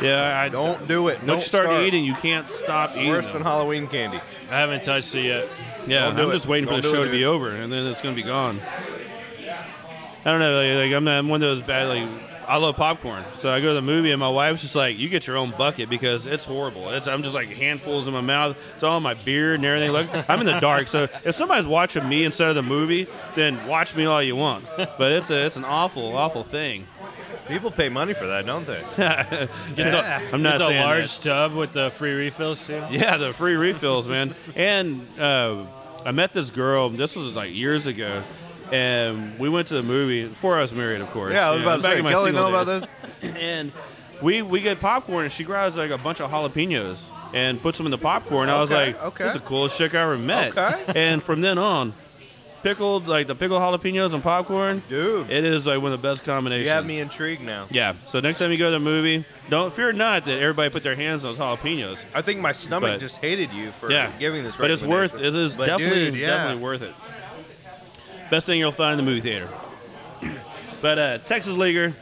[0.00, 1.18] yeah, I Don't do it.
[1.18, 1.82] Once Don't you start, start.
[1.84, 3.10] eating, you can't stop eating.
[3.10, 3.42] Worse them.
[3.42, 4.20] than Halloween candy.
[4.50, 5.48] I haven't touched it yet.
[5.86, 6.32] Yeah, I'm it.
[6.32, 8.26] just waiting for Don't the show to be over, and then it's going to be
[8.26, 8.60] gone.
[10.24, 10.56] I don't know.
[10.56, 11.88] Like, like I'm, not, I'm one of those bad.
[11.88, 12.08] Like
[12.48, 15.08] I love popcorn, so I go to the movie and my wife's just like, "You
[15.08, 16.90] get your own bucket because it's horrible.
[16.90, 18.56] It's I'm just like handfuls in my mouth.
[18.74, 19.92] It's all in my beard and everything.
[19.92, 23.66] Look, I'm in the dark, so if somebody's watching me instead of the movie, then
[23.66, 24.66] watch me all you want.
[24.76, 26.86] But it's a it's an awful awful thing.
[27.48, 28.80] People pay money for that, don't they?
[28.96, 31.22] Get the, I'm not get the saying large that.
[31.24, 32.82] tub with the free refills too.
[32.90, 34.34] Yeah, the free refills, man.
[34.54, 35.64] And uh,
[36.04, 36.88] I met this girl.
[36.90, 38.22] This was like years ago,
[38.70, 41.34] and we went to the movie before I was married, of course.
[41.34, 42.88] Yeah, I was You know, about to back say, in my Kelly single know about
[43.20, 43.34] days.
[43.36, 43.72] and
[44.22, 47.86] we we get popcorn, and she grabs like a bunch of jalapenos and puts them
[47.86, 48.48] in the popcorn.
[48.50, 49.24] I was like, okay.
[49.24, 50.84] "This is the coolest chick I ever met." Okay.
[50.94, 51.92] And from then on.
[52.62, 55.28] Pickled like the pickled jalapenos and popcorn, Dude.
[55.30, 56.66] It is like one of the best combinations.
[56.66, 57.66] You have me intrigued now.
[57.70, 57.94] Yeah.
[58.06, 60.94] So next time you go to the movie, don't fear not that everybody put their
[60.94, 62.04] hands on those jalapenos.
[62.14, 64.54] I think my stomach But- just hated you for yeah, giving this.
[64.54, 65.12] But it's worth.
[65.14, 65.44] It recommendation.
[65.44, 66.26] is But definitely dude, yeah.
[66.28, 66.94] definitely worth it.
[68.30, 69.48] Best thing you'll find in the movie theater.
[70.80, 71.94] but uh, Texas Leaguer,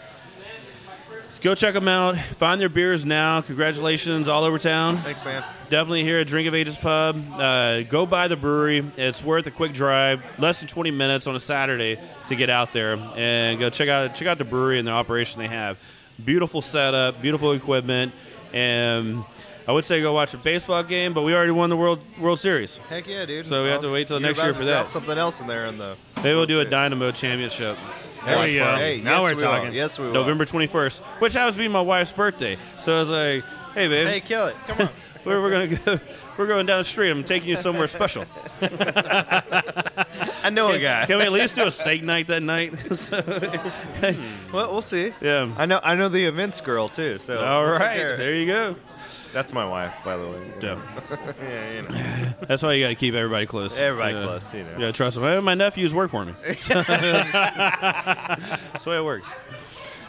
[1.40, 2.16] go check them out.
[2.18, 3.40] Find their beers now.
[3.40, 4.98] Congratulations all over town.
[4.98, 5.44] Thanks, man.
[5.70, 7.22] Definitely here at Drink of Ages Pub.
[7.32, 8.84] Uh, go by the brewery.
[8.96, 12.72] It's worth a quick drive, less than 20 minutes on a Saturday to get out
[12.72, 15.78] there and go check out check out the brewery and the operation they have.
[16.24, 18.12] Beautiful setup, beautiful equipment,
[18.52, 19.24] and
[19.66, 22.38] I would say go watch a baseball game, but we already won the World World
[22.38, 22.76] Series.
[22.88, 23.46] Heck yeah, dude.
[23.46, 24.90] So we have to wait till next year for drop that.
[24.90, 25.96] Something else in there in the.
[26.16, 27.78] Maybe we'll do a Dynamo Championship.
[28.24, 28.76] There we go.
[28.76, 29.72] Hey, Now yes, we're we talking.
[29.72, 30.12] Yes, we will.
[30.12, 32.56] November 21st, which happens to be my wife's birthday.
[32.78, 33.44] So I was like,
[33.74, 34.56] hey, babe, Hey, kill it!
[34.66, 34.92] Come on.
[35.24, 36.00] we're, we're going to go.
[36.36, 37.10] We're going down the street.
[37.10, 38.24] I'm taking you somewhere special.
[38.62, 41.04] I know a guy.
[41.04, 42.72] Can we at least do a steak night that night?
[42.96, 44.54] So- hmm.
[44.54, 45.12] Well, we'll see.
[45.20, 45.52] yeah.
[45.58, 45.80] I know.
[45.82, 47.18] I know the events girl too.
[47.18, 47.96] So all right, we'll take right.
[47.96, 48.22] care of it.
[48.22, 48.76] There you go.
[49.32, 50.40] That's my wife, by the way.
[50.60, 50.80] Yeah.
[51.42, 52.32] yeah, you know.
[52.48, 53.78] That's why you got to keep everybody close.
[53.80, 54.24] Everybody Yeah.
[54.24, 54.78] close, you know.
[54.78, 55.44] Yeah, trust them.
[55.44, 56.34] My nephews work for me.
[56.46, 56.66] That's
[58.84, 59.34] the way it works.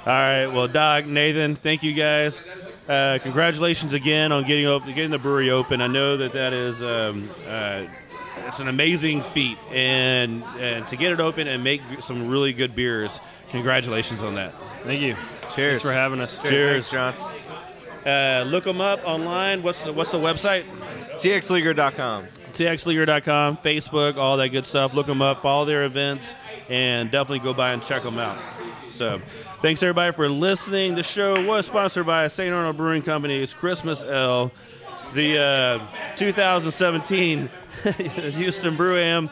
[0.05, 0.47] All right.
[0.47, 2.41] Well, Doc, Nathan, thank you guys.
[2.89, 5.82] Uh, congratulations again on getting open, getting the brewery open.
[5.82, 7.84] I know that that is um, uh,
[8.47, 12.76] it's an amazing feat, and and to get it open and make some really good
[12.76, 13.22] beers.
[13.49, 14.53] Congratulations on that.
[14.82, 15.15] Thank you.
[15.53, 16.38] Cheers Thanks for having us.
[16.43, 16.89] Cheers.
[16.89, 17.30] Thanks, John.
[18.06, 19.64] Uh, look them up online.
[19.64, 20.66] What's the, what's the website?
[21.16, 22.28] TXLeaguer.com.
[22.54, 24.93] TXLeaguer.com, Facebook, all that good stuff.
[24.93, 26.36] Look them up, follow their events,
[26.70, 28.38] and definitely go by and check them out.
[28.91, 29.22] So,
[29.62, 30.95] thanks everybody for listening.
[30.95, 32.54] The show was sponsored by St.
[32.54, 34.52] Arnold Brewing Company's Christmas Ale,
[35.14, 37.49] the uh, 2017
[37.84, 39.30] Houston Brewam,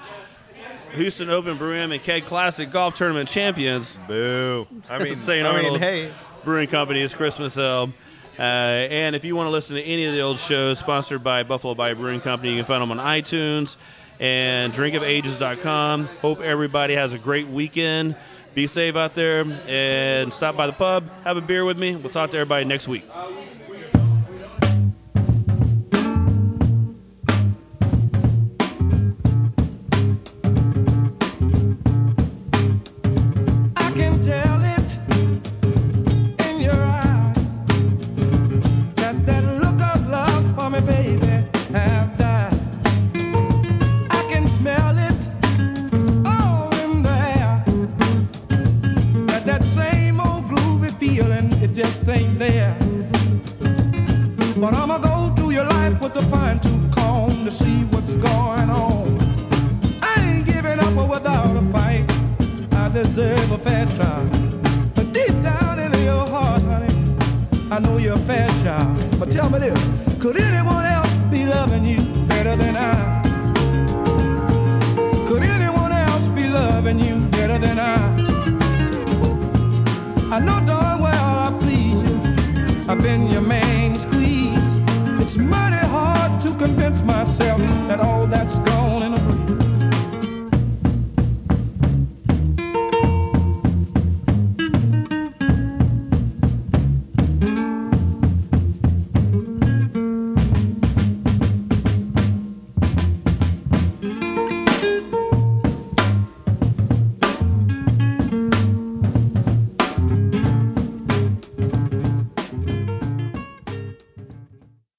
[0.94, 4.00] Houston Open Brewam and Keg Classic Golf Tournament champions.
[4.08, 4.68] Boo.
[4.90, 5.46] I mean, St.
[5.46, 6.12] I mean, Arnold hey,
[6.44, 7.94] Brewing Company's Christmas Ale.
[8.40, 11.44] Uh, and if you want to listen to any of the old shows sponsored by
[11.44, 13.76] Buffalo Bayou Brewing Company, you can find them on iTunes
[14.18, 16.06] and drinkofages.com.
[16.22, 18.16] Hope everybody has a great weekend.
[18.56, 21.10] Be safe out there and stop by the pub.
[21.26, 21.98] Have a beer with me.
[21.98, 23.06] We'll talk to everybody next week.